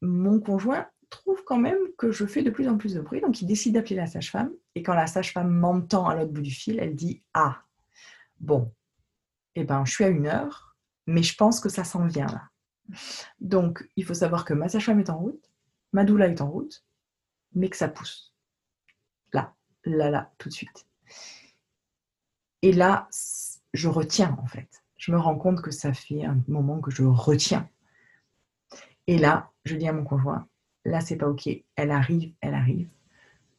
mon 0.01 0.39
conjoint 0.39 0.87
trouve 1.09 1.43
quand 1.45 1.59
même 1.59 1.77
que 1.97 2.11
je 2.11 2.25
fais 2.25 2.43
de 2.43 2.49
plus 2.49 2.67
en 2.67 2.77
plus 2.77 2.93
de 2.93 3.01
bruit, 3.01 3.21
donc 3.21 3.41
il 3.41 3.45
décide 3.45 3.75
d'appeler 3.75 3.95
la 3.95 4.07
sage-femme. 4.07 4.51
Et 4.75 4.83
quand 4.83 4.93
la 4.93 5.07
sage-femme 5.07 5.49
m'entend 5.49 6.07
à 6.07 6.15
l'autre 6.15 6.31
bout 6.31 6.41
du 6.41 6.51
fil, 6.51 6.79
elle 6.79 6.95
dit 6.95 7.23
Ah, 7.33 7.61
bon, 8.39 8.73
eh 9.55 9.63
ben, 9.63 9.85
je 9.85 9.91
suis 9.93 10.03
à 10.03 10.09
une 10.09 10.27
heure, 10.27 10.75
mais 11.05 11.23
je 11.23 11.35
pense 11.35 11.59
que 11.59 11.69
ça 11.69 11.83
s'en 11.83 12.05
vient 12.05 12.27
là. 12.27 12.43
Donc, 13.39 13.87
il 13.95 14.05
faut 14.05 14.13
savoir 14.13 14.45
que 14.45 14.53
ma 14.53 14.69
sage-femme 14.69 14.99
est 14.99 15.09
en 15.09 15.17
route, 15.17 15.51
ma 15.93 16.03
doula 16.03 16.27
est 16.27 16.41
en 16.41 16.49
route, 16.49 16.85
mais 17.53 17.69
que 17.69 17.77
ça 17.77 17.87
pousse. 17.87 18.33
Là, 19.33 19.53
là, 19.83 20.09
là, 20.09 20.31
tout 20.37 20.49
de 20.49 20.53
suite. 20.53 20.86
Et 22.61 22.71
là, 22.71 23.07
je 23.73 23.87
retiens 23.87 24.37
en 24.41 24.47
fait. 24.47 24.67
Je 24.97 25.11
me 25.11 25.17
rends 25.17 25.35
compte 25.37 25.61
que 25.61 25.71
ça 25.71 25.93
fait 25.93 26.25
un 26.25 26.37
moment 26.47 26.79
que 26.79 26.91
je 26.91 27.03
retiens. 27.03 27.69
Et 29.05 29.17
là, 29.17 29.51
je 29.63 29.75
dis 29.75 29.87
à 29.87 29.93
mon 29.93 30.03
conjoint, 30.03 30.47
là 30.85 31.01
c'est 31.01 31.15
pas 31.15 31.27
ok, 31.27 31.49
elle 31.75 31.91
arrive, 31.91 32.31
elle 32.41 32.55
arrive. 32.55 32.87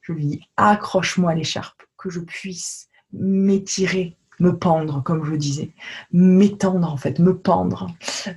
Je 0.02 0.12
lui 0.12 0.26
dis, 0.26 0.48
accroche-moi 0.56 1.34
l'écharpe, 1.34 1.82
que 1.96 2.10
je 2.10 2.20
puisse 2.20 2.88
m'étirer, 3.12 4.16
me 4.40 4.56
pendre, 4.56 5.02
comme 5.02 5.24
je 5.24 5.34
disais, 5.34 5.70
m'étendre 6.12 6.92
en 6.92 6.96
fait, 6.96 7.18
me 7.18 7.36
pendre 7.36 7.88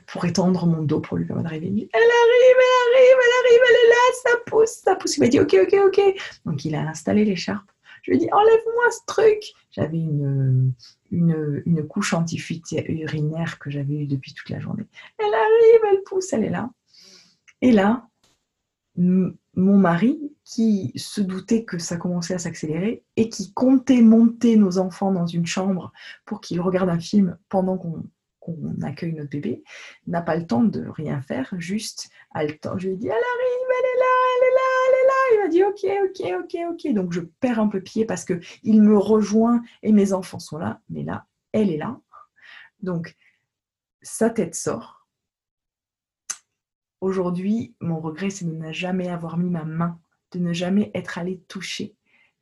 pour 0.08 0.26
étendre 0.26 0.65
mon 0.65 0.84
dos 0.84 1.00
pour 1.00 1.17
lui 1.17 1.26
permettre 1.26 1.50
d'arriver. 1.50 1.67
Elle 1.67 2.00
arrive, 2.00 2.58
elle 2.60 3.00
arrive, 3.00 3.17
elle 3.24 3.36
arrive, 3.39 3.62
elle 3.69 3.76
est 3.76 3.89
là, 3.89 3.95
ça 4.24 4.30
pousse, 4.45 4.82
ça 4.84 4.95
pousse. 4.95 5.17
Il 5.17 5.21
m'a 5.21 5.28
dit, 5.28 5.39
ok, 5.39 5.56
ok, 5.62 5.76
ok. 5.88 6.02
Donc 6.45 6.65
il 6.65 6.76
a 6.76 6.82
installé 6.82 7.26
l'écharpe. 7.26 7.69
Je 8.01 8.11
lui 8.11 8.17
ai 8.17 8.19
dit, 8.19 8.31
enlève-moi 8.31 8.91
ce 8.91 9.05
truc. 9.05 9.53
J'avais 9.71 9.99
une, 9.99 10.73
une, 11.11 11.87
couche 11.87 12.13
anti-fuite 12.13 12.71
urinaire 12.71 13.59
que 13.59 13.69
j'avais 13.69 13.95
eue 13.95 14.07
depuis 14.07 14.33
toute 14.33 14.49
la 14.49 14.59
journée. 14.59 14.87
Elle 15.17 15.33
arrive, 15.33 15.81
elle 15.91 16.03
pousse, 16.03 16.33
elle 16.33 16.43
est 16.43 16.49
là. 16.49 16.69
Et 17.61 17.71
là, 17.71 18.07
mon 18.97 19.77
mari, 19.77 20.31
qui 20.43 20.91
se 20.97 21.21
doutait 21.21 21.63
que 21.63 21.77
ça 21.77 21.95
commençait 21.95 22.33
à 22.33 22.39
s'accélérer 22.39 23.04
et 23.15 23.29
qui 23.29 23.54
comptait 23.54 24.02
monter 24.02 24.58
nos 24.58 24.79
enfants 24.79 25.12
dans 25.12 25.25
une 25.25 25.45
chambre 25.45 25.93
pour 26.25 26.41
qu'ils 26.41 26.60
regardent 26.60 26.89
un 26.89 26.99
film 26.99 27.37
pendant 27.47 27.77
qu'on 27.77 28.04
accueille 28.81 29.13
notre 29.13 29.29
bébé, 29.29 29.63
n'a 30.08 30.21
pas 30.21 30.35
le 30.35 30.45
temps 30.45 30.63
de 30.63 30.85
rien 30.87 31.21
faire, 31.21 31.54
juste 31.58 32.10
a 32.33 32.43
le 32.43 32.58
temps. 32.58 32.77
Je 32.77 32.87
lui 32.87 32.95
ai 32.95 32.97
dit, 32.97 33.08
elle 33.08 33.13
arrive, 33.13 33.69
elle 33.79 33.85
est 33.85 33.99
là, 33.99 34.13
elle 34.35 34.43
est 34.43 34.56
là, 34.56 34.69
elle 34.87 34.93
est 34.93 35.08
là. 35.08 35.13
Il 35.31 35.39
m'a 35.40 35.40
dit, 35.52 35.63
ok, 35.63 35.85
ok, 36.06 36.27
ok, 36.43 36.58
ok. 36.71 36.93
Donc 36.93 37.13
je 37.13 37.21
perds 37.21 37.60
un 37.60 37.67
peu 37.67 37.81
pied 37.81 38.06
parce 38.06 38.25
qu'il 38.25 38.81
me 38.81 38.97
rejoint 38.97 39.62
et 39.83 39.91
mes 39.91 40.13
enfants 40.13 40.39
sont 40.39 40.58
là, 40.58 40.81
mais 40.89 41.04
là, 41.04 41.27
elle 41.52 41.69
est 41.69 41.77
là. 41.77 41.99
Donc 42.81 43.15
sa 44.02 44.29
tête 44.29 44.56
sort. 44.56 45.08
Aujourd'hui, 47.02 47.75
mon 47.79 47.99
regret, 47.99 48.29
c'est 48.29 48.45
de 48.45 48.52
ne 48.52 48.71
jamais 48.71 49.10
avoir 49.10 49.37
mis 49.37 49.49
ma 49.49 49.65
main, 49.65 49.99
de 50.31 50.39
ne 50.39 50.54
jamais 50.54 50.91
être 50.93 51.17
allé 51.17 51.39
toucher, 51.47 51.95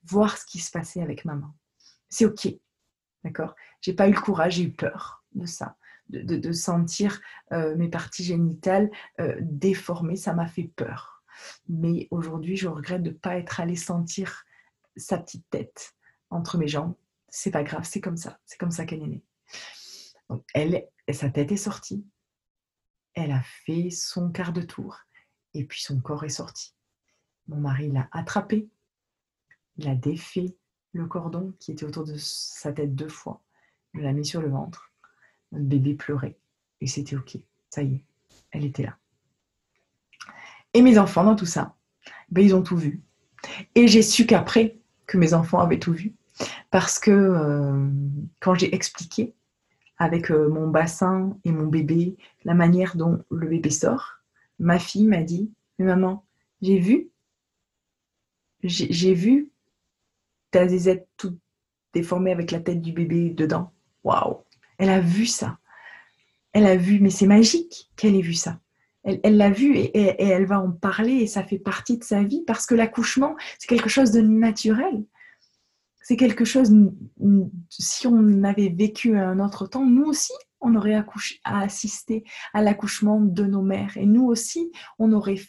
voir 0.04 0.38
ce 0.38 0.46
qui 0.46 0.60
se 0.60 0.72
passait 0.72 1.02
avec 1.02 1.26
ma 1.26 1.36
main. 1.36 1.54
C'est 2.10 2.26
ok, 2.26 2.50
d'accord? 3.24 3.56
J'ai 3.82 3.94
pas 3.94 4.08
eu 4.08 4.14
le 4.14 4.20
courage, 4.20 4.56
j'ai 4.56 4.64
eu 4.64 4.72
peur 4.72 5.24
de 5.34 5.46
ça 5.46 5.78
de, 6.10 6.52
sentir 6.52 7.22
mes 7.52 7.88
parties 7.88 8.24
génitales 8.24 8.90
déformées. 9.42 10.16
Ça 10.16 10.34
m'a 10.34 10.48
fait 10.48 10.72
peur. 10.76 11.19
Mais 11.68 12.08
aujourd'hui, 12.12 12.56
je 12.58 12.68
regrette 12.68 13.04
de 13.04 13.10
ne 13.10 13.16
pas 13.16 13.38
être 13.38 13.60
allée 13.60 13.76
sentir 13.76 14.46
sa 14.96 15.18
petite 15.18 15.46
tête 15.50 15.96
entre 16.30 16.58
mes 16.58 16.68
jambes. 16.68 16.96
C'est 17.30 17.52
pas 17.52 17.64
grave, 17.64 17.84
c'est 17.84 18.02
comme 18.02 18.18
ça. 18.18 18.40
C'est 18.46 18.58
comme 18.58 18.72
ça 18.72 18.86
qu'elle 18.86 19.04
est 19.04 19.08
née. 19.08 19.24
Elle, 20.54 20.88
sa 21.12 21.30
tête 21.30 21.52
est 21.52 21.58
sortie. 21.58 22.06
Elle 23.14 23.32
a 23.32 23.42
fait 23.42 23.90
son 23.90 24.32
quart 24.32 24.54
de 24.54 24.62
tour. 24.62 24.98
Et 25.54 25.66
puis 25.66 25.82
son 25.82 26.00
corps 26.00 26.24
est 26.24 26.30
sorti. 26.30 26.76
Mon 27.48 27.58
mari 27.58 27.92
l'a 27.92 28.08
attrapé. 28.12 28.70
Il 29.78 29.88
a 29.88 29.96
défait 29.96 30.56
le 30.92 31.08
cordon 31.08 31.54
qui 31.60 31.72
était 31.72 31.86
autour 31.86 32.04
de 32.04 32.16
sa 32.18 32.72
tête 32.74 32.96
deux 32.96 33.10
fois. 33.10 33.42
Il 33.94 34.02
l'a 34.02 34.14
mis 34.14 34.26
sur 34.26 34.42
le 34.42 34.50
ventre. 34.50 34.92
Notre 35.52 35.66
bébé 35.66 35.96
pleurait. 35.96 36.38
Et 36.82 36.88
c'était 36.88 37.16
OK. 37.16 37.38
Ça 37.70 37.84
y 37.84 37.96
est, 37.96 38.04
elle 38.52 38.66
était 38.66 38.84
là. 38.84 38.98
Et 40.74 40.82
mes 40.82 40.98
enfants, 40.98 41.24
dans 41.24 41.36
tout 41.36 41.46
ça, 41.46 41.76
ben, 42.30 42.44
ils 42.44 42.56
ont 42.56 42.64
tout 42.64 42.78
vu. 42.78 43.02
Et 43.76 43.88
j'ai 43.88 44.02
su 44.02 44.26
qu'après 44.26 44.78
que 45.08 45.18
mes 45.18 45.34
enfants 45.34 45.60
avaient 45.60 45.80
tout 45.80 45.94
vu. 45.94 46.14
Parce 46.72 47.00
que 47.00 47.12
euh, 47.12 47.90
quand 48.40 48.56
j'ai 48.56 48.74
expliqué 48.74 49.34
avec 49.98 50.32
euh, 50.32 50.48
mon 50.48 50.68
bassin 50.68 51.38
et 51.44 51.52
mon 51.52 51.68
bébé 51.68 52.16
la 52.46 52.54
manière 52.54 52.96
dont 52.96 53.24
le 53.30 53.48
bébé 53.48 53.70
sort, 53.70 54.20
ma 54.60 54.80
fille 54.80 55.08
m'a 55.08 55.24
dit, 55.24 55.52
mais 55.78 55.86
maman, 55.86 56.26
j'ai 56.62 56.80
vu, 56.80 57.10
j'ai 58.64 59.14
vu 59.14 59.50
ta 60.52 60.68
zézette 60.68 61.08
toute 61.18 61.38
déformée 61.94 62.32
avec 62.32 62.52
la 62.52 62.60
tête 62.60 62.82
du 62.82 62.92
bébé 62.92 63.30
dedans. 63.32 63.74
Waouh 64.04 64.44
Elle 64.78 64.90
a 64.90 65.00
vu 65.00 65.26
ça. 65.26 65.58
Elle 66.54 66.66
a 66.66 66.76
vu, 66.76 67.00
mais 67.00 67.10
c'est 67.10 67.28
magique 67.28 67.90
qu'elle 67.96 68.16
ait 68.16 68.22
vu 68.22 68.34
ça. 68.34 68.60
Elle 69.04 69.38
l'a 69.38 69.50
vu 69.50 69.76
et, 69.76 70.22
elle 70.22 70.46
va 70.46 70.60
en 70.60 70.72
parler 70.72 71.14
et 71.14 71.28
ça 71.28 71.44
fait 71.44 71.60
partie 71.60 71.98
de 71.98 72.04
sa 72.04 72.24
vie 72.24 72.44
parce 72.46 72.66
que 72.66 72.76
l'accouchement, 72.76 73.36
c'est 73.58 73.68
quelque 73.68 73.90
chose 73.90 74.12
de 74.12 74.22
naturel. 74.22 75.06
C'est 76.02 76.18
quelque 76.18 76.44
chose, 76.44 76.72
si 77.70 78.08
on 78.08 78.44
avait 78.44 78.70
vécu 78.70 79.16
un 79.18 79.40
autre 79.40 79.68
temps, 79.68 79.86
nous 79.86 80.06
aussi, 80.06 80.34
on 80.60 80.76
aurait 80.76 80.96
accouché, 80.96 81.40
assisté 81.44 82.24
à 82.54 82.62
l'accouchement 82.62 83.22
de 83.22 83.44
nos 83.46 83.62
mères. 83.62 83.96
Et 83.96 84.06
nous 84.06 84.26
aussi, 84.26 84.72
on 84.98 85.14
aurait 85.14 85.40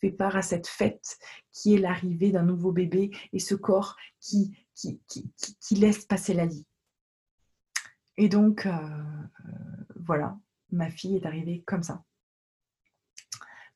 fait 0.00 0.10
part 0.10 0.36
à 0.36 0.42
cette 0.42 0.66
fête 0.66 1.18
qui 1.52 1.74
est 1.74 1.78
l'arrivée 1.78 2.32
d'un 2.32 2.42
nouveau 2.42 2.72
bébé 2.72 3.10
et 3.32 3.38
ce 3.38 3.54
corps 3.54 3.96
qui, 4.20 4.56
qui, 4.74 5.00
qui, 5.06 5.74
laisse 5.74 6.04
passer 6.04 6.34
la 6.34 6.46
vie. 6.46 6.66
Et 8.16 8.28
donc, 8.28 8.66
euh, 8.66 8.70
euh, 8.70 9.52
voilà, 9.96 10.38
ma 10.72 10.90
fille 10.90 11.16
est 11.16 11.26
arrivée 11.26 11.62
comme 11.66 11.82
ça 11.82 12.02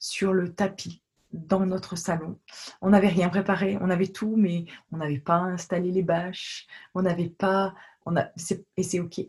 sur 0.00 0.32
le 0.32 0.52
tapis 0.52 1.04
dans 1.32 1.64
notre 1.64 1.94
salon. 1.94 2.40
On 2.80 2.90
n'avait 2.90 3.08
rien 3.08 3.28
préparé, 3.28 3.78
on 3.80 3.90
avait 3.90 4.08
tout, 4.08 4.34
mais 4.36 4.64
on 4.90 4.96
n'avait 4.96 5.20
pas 5.20 5.36
installé 5.36 5.92
les 5.92 6.02
bâches, 6.02 6.66
on 6.94 7.02
n'avait 7.02 7.28
pas, 7.28 7.74
on 8.04 8.16
a, 8.16 8.30
et 8.76 8.82
c'est 8.82 8.98
ok. 8.98 9.20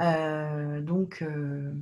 Euh, 0.00 0.80
donc, 0.80 1.22
euh, 1.22 1.72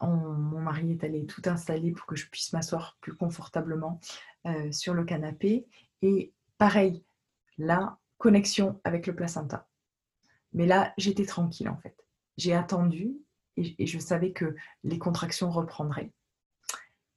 mon 0.00 0.60
mari 0.60 0.92
est 0.92 1.04
allé 1.04 1.26
tout 1.26 1.42
installer 1.46 1.92
pour 1.92 2.06
que 2.06 2.16
je 2.16 2.28
puisse 2.28 2.52
m'asseoir 2.52 2.98
plus 3.00 3.14
confortablement 3.14 4.00
euh, 4.46 4.72
sur 4.72 4.94
le 4.94 5.04
canapé. 5.04 5.66
Et 6.02 6.32
pareil, 6.58 7.04
la 7.58 7.98
connexion 8.18 8.80
avec 8.82 9.06
le 9.06 9.14
placenta. 9.14 9.68
Mais 10.52 10.66
là, 10.66 10.92
j'étais 10.98 11.24
tranquille 11.24 11.68
en 11.68 11.76
fait. 11.76 11.96
J'ai 12.36 12.54
attendu 12.54 13.12
et 13.56 13.86
je 13.86 13.98
savais 13.98 14.32
que 14.32 14.56
les 14.82 14.98
contractions 14.98 15.50
reprendraient. 15.50 16.10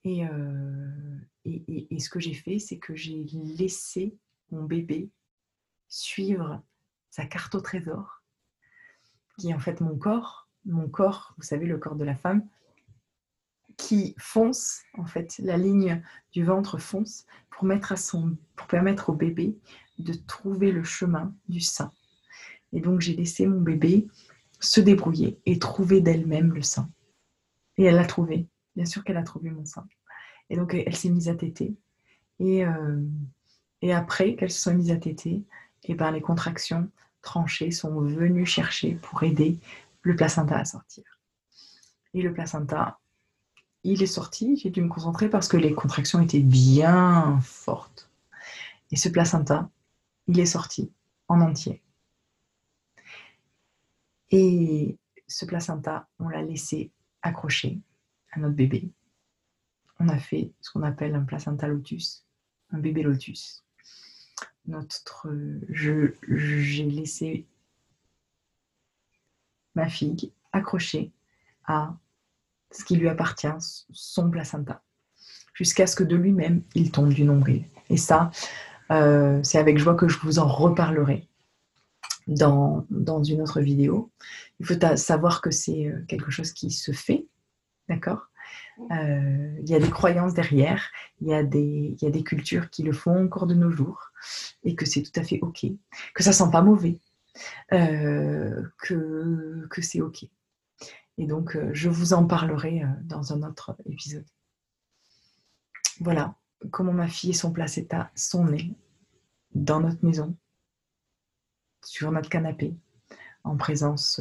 Euh, 0.05 1.17
et, 1.45 1.99
ce 1.99 2.09
que 2.09 2.19
j'ai 2.19 2.33
fait, 2.33 2.59
c'est 2.59 2.77
que 2.77 2.95
j'ai 2.95 3.25
laissé 3.33 4.15
mon 4.51 4.63
bébé 4.63 5.09
suivre 5.87 6.61
sa 7.09 7.25
carte 7.25 7.55
au 7.55 7.61
trésor, 7.61 8.21
qui 9.37 9.49
est 9.49 9.53
en 9.53 9.59
fait 9.59 9.81
mon 9.81 9.97
corps, 9.97 10.49
mon 10.65 10.89
corps, 10.89 11.33
vous 11.37 11.43
savez, 11.43 11.65
le 11.65 11.77
corps 11.77 11.95
de 11.95 12.03
la 12.03 12.15
femme, 12.15 12.47
qui 13.77 14.15
fonce, 14.17 14.81
en 14.93 15.05
fait, 15.05 15.37
la 15.39 15.57
ligne 15.57 16.03
du 16.31 16.43
ventre 16.43 16.77
fonce 16.77 17.25
pour, 17.49 17.65
mettre 17.65 17.91
à 17.91 17.97
son, 17.97 18.37
pour 18.55 18.67
permettre 18.67 19.09
au 19.09 19.13
bébé 19.13 19.57
de 19.99 20.13
trouver 20.13 20.71
le 20.71 20.83
chemin 20.83 21.33
du 21.47 21.61
sein. 21.61 21.91
Et 22.73 22.81
donc 22.81 23.01
j'ai 23.01 23.15
laissé 23.15 23.45
mon 23.47 23.61
bébé 23.61 24.07
se 24.59 24.81
débrouiller 24.81 25.39
et 25.45 25.59
trouver 25.59 26.01
d'elle-même 26.01 26.53
le 26.53 26.61
sein. 26.61 26.89
Et 27.77 27.83
elle 27.83 27.95
l'a 27.95 28.05
trouvé. 28.05 28.47
Bien 28.75 28.85
sûr 28.85 29.03
qu'elle 29.03 29.17
a 29.17 29.23
trouvé 29.23 29.49
mon 29.49 29.65
sein. 29.65 29.87
Et 30.49 30.55
donc, 30.55 30.73
elle 30.73 30.95
s'est 30.95 31.09
mise 31.09 31.29
à 31.29 31.35
téter. 31.35 31.75
Et, 32.39 32.65
euh, 32.65 33.01
et 33.81 33.93
après 33.93 34.35
qu'elle 34.35 34.51
se 34.51 34.59
soit 34.59 34.73
mise 34.73 34.91
à 34.91 34.97
téter, 34.97 35.43
et 35.83 35.91
eh 35.91 35.95
ben, 35.95 36.11
les 36.11 36.21
contractions 36.21 36.89
tranchées 37.21 37.71
sont 37.71 38.01
venues 38.01 38.45
chercher 38.45 38.95
pour 38.95 39.23
aider 39.23 39.59
le 40.01 40.15
placenta 40.15 40.57
à 40.57 40.65
sortir. 40.65 41.03
Et 42.13 42.21
le 42.21 42.33
placenta, 42.33 42.99
il 43.83 44.01
est 44.01 44.07
sorti. 44.07 44.57
J'ai 44.57 44.71
dû 44.71 44.81
me 44.81 44.89
concentrer 44.89 45.29
parce 45.29 45.47
que 45.47 45.57
les 45.57 45.73
contractions 45.73 46.21
étaient 46.21 46.39
bien 46.39 47.39
fortes. 47.41 48.09
Et 48.91 48.95
ce 48.95 49.09
placenta, 49.09 49.69
il 50.27 50.39
est 50.39 50.45
sorti 50.45 50.91
en 51.27 51.41
entier. 51.41 51.81
Et 54.31 54.97
ce 55.27 55.45
placenta, 55.45 56.07
on 56.19 56.29
l'a 56.29 56.41
laissé 56.41 56.91
accroché 57.21 57.79
notre 58.39 58.55
bébé 58.55 58.91
on 59.99 60.09
a 60.09 60.17
fait 60.17 60.51
ce 60.61 60.71
qu'on 60.71 60.83
appelle 60.83 61.15
un 61.15 61.23
placenta 61.23 61.67
lotus, 61.67 62.25
un 62.71 62.79
bébé 62.79 63.03
lotus. 63.03 63.63
Notre, 64.67 65.27
j'ai 65.69 66.83
laissé 66.83 67.47
ma 69.75 69.87
fille 69.87 70.33
accrochée 70.51 71.11
à 71.65 71.95
ce 72.71 72.83
qui 72.83 72.95
lui 72.95 73.07
appartient, 73.07 73.47
son 73.91 74.29
placenta, 74.29 74.83
jusqu'à 75.53 75.87
ce 75.87 75.95
que 75.95 76.03
de 76.03 76.15
lui-même 76.15 76.63
il 76.73 76.91
tombe 76.91 77.13
du 77.13 77.23
nombril. 77.23 77.65
Et 77.89 77.97
ça, 77.97 78.31
euh, 78.91 79.41
c'est 79.43 79.59
avec 79.59 79.77
joie 79.77 79.95
que 79.95 80.07
je 80.07 80.19
vous 80.19 80.39
en 80.39 80.47
reparlerai 80.47 81.27
dans, 82.27 82.85
dans 82.89 83.23
une 83.23 83.41
autre 83.41 83.61
vidéo. 83.61 84.11
Il 84.59 84.65
faut 84.65 84.73
savoir 84.95 85.41
que 85.41 85.51
c'est 85.51 85.85
euh, 85.85 86.03
quelque 86.07 86.31
chose 86.31 86.51
qui 86.51 86.71
se 86.71 86.91
fait, 86.91 87.27
d'accord 87.87 88.29
euh, 88.91 89.57
il 89.61 89.69
y 89.69 89.75
a 89.75 89.79
des 89.79 89.89
croyances 89.89 90.33
derrière, 90.33 90.91
il 91.21 91.27
y, 91.27 91.33
a 91.33 91.43
des, 91.43 91.95
il 91.97 92.03
y 92.03 92.07
a 92.07 92.11
des 92.11 92.23
cultures 92.23 92.69
qui 92.69 92.83
le 92.83 92.91
font 92.91 93.25
encore 93.25 93.47
de 93.47 93.55
nos 93.55 93.71
jours 93.71 94.11
et 94.63 94.75
que 94.75 94.85
c'est 94.85 95.01
tout 95.01 95.17
à 95.19 95.23
fait 95.23 95.39
OK, 95.41 95.65
que 96.13 96.23
ça 96.23 96.33
sent 96.33 96.51
pas 96.51 96.61
mauvais, 96.61 96.99
euh, 97.73 98.63
que, 98.79 99.67
que 99.69 99.81
c'est 99.81 100.01
OK. 100.01 100.25
Et 101.17 101.25
donc, 101.25 101.55
euh, 101.55 101.69
je 101.73 101.89
vous 101.89 102.13
en 102.13 102.25
parlerai 102.25 102.83
dans 103.03 103.33
un 103.33 103.43
autre 103.43 103.75
épisode. 103.85 104.25
Voilà 106.01 106.35
comment 106.71 106.93
ma 106.93 107.07
fille 107.07 107.29
et 107.29 107.33
son 107.33 107.51
placenta 107.51 108.11
sont 108.15 108.45
nés 108.45 108.73
dans 109.53 109.79
notre 109.79 110.03
maison, 110.03 110.35
sur 111.83 112.11
notre 112.11 112.29
canapé, 112.29 112.75
en 113.43 113.55
présence 113.55 114.19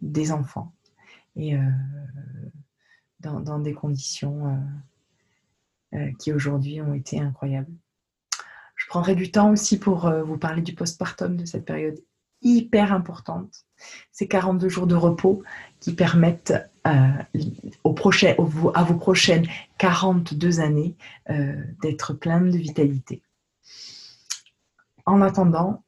des 0.00 0.30
enfants. 0.30 0.72
Et 1.34 1.56
dans, 3.20 3.58
des 3.58 3.74
conditions 3.74 4.48
euh, 5.94 5.98
euh, 5.98 6.12
qui 6.18 6.32
aujourd'hui 6.32 6.80
ont 6.80 6.94
été 6.94 7.20
incroyables. 7.20 7.72
Je 8.76 8.86
prendrai 8.86 9.14
du 9.14 9.30
temps 9.30 9.50
aussi 9.50 9.78
pour 9.78 10.06
euh, 10.06 10.22
vous 10.22 10.38
parler 10.38 10.62
du 10.62 10.74
postpartum, 10.74 11.36
de 11.36 11.44
cette 11.44 11.64
période 11.64 11.98
hyper 12.42 12.92
importante. 12.94 13.66
Ces 14.12 14.26
42 14.26 14.68
jours 14.70 14.86
de 14.86 14.94
repos 14.94 15.42
qui 15.78 15.94
permettent 15.94 16.54
à 16.84 17.26
vos 17.84 18.94
prochaines 18.94 19.46
42 19.76 20.60
années 20.60 20.96
d'être 21.82 22.14
pleines 22.14 22.50
de 22.50 22.56
vitalité. 22.56 23.22
En 25.04 25.20
attendant, 25.20 25.84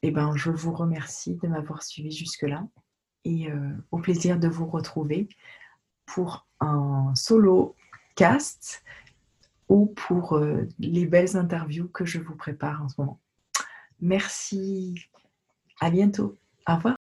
eh 0.00 0.10
ben, 0.10 0.34
je 0.36 0.50
vous 0.50 0.72
remercie 0.72 1.34
de 1.34 1.48
m'avoir 1.48 1.82
suivi 1.82 2.12
jusque-là 2.12 2.66
et 3.26 3.48
au 3.90 3.98
plaisir 3.98 4.38
de 4.38 4.48
vous 4.48 4.66
retrouver 4.66 5.28
pour 6.14 6.46
un 6.60 7.12
solo 7.14 7.76
cast 8.16 8.82
ou 9.68 9.86
pour 9.86 10.36
euh, 10.36 10.66
les 10.78 11.06
belles 11.06 11.36
interviews 11.36 11.88
que 11.88 12.04
je 12.04 12.18
vous 12.18 12.34
prépare 12.34 12.82
en 12.82 12.88
ce 12.88 13.00
moment. 13.00 13.20
Merci, 14.00 14.94
à 15.80 15.90
bientôt, 15.90 16.36
au 16.66 16.74
revoir. 16.74 16.99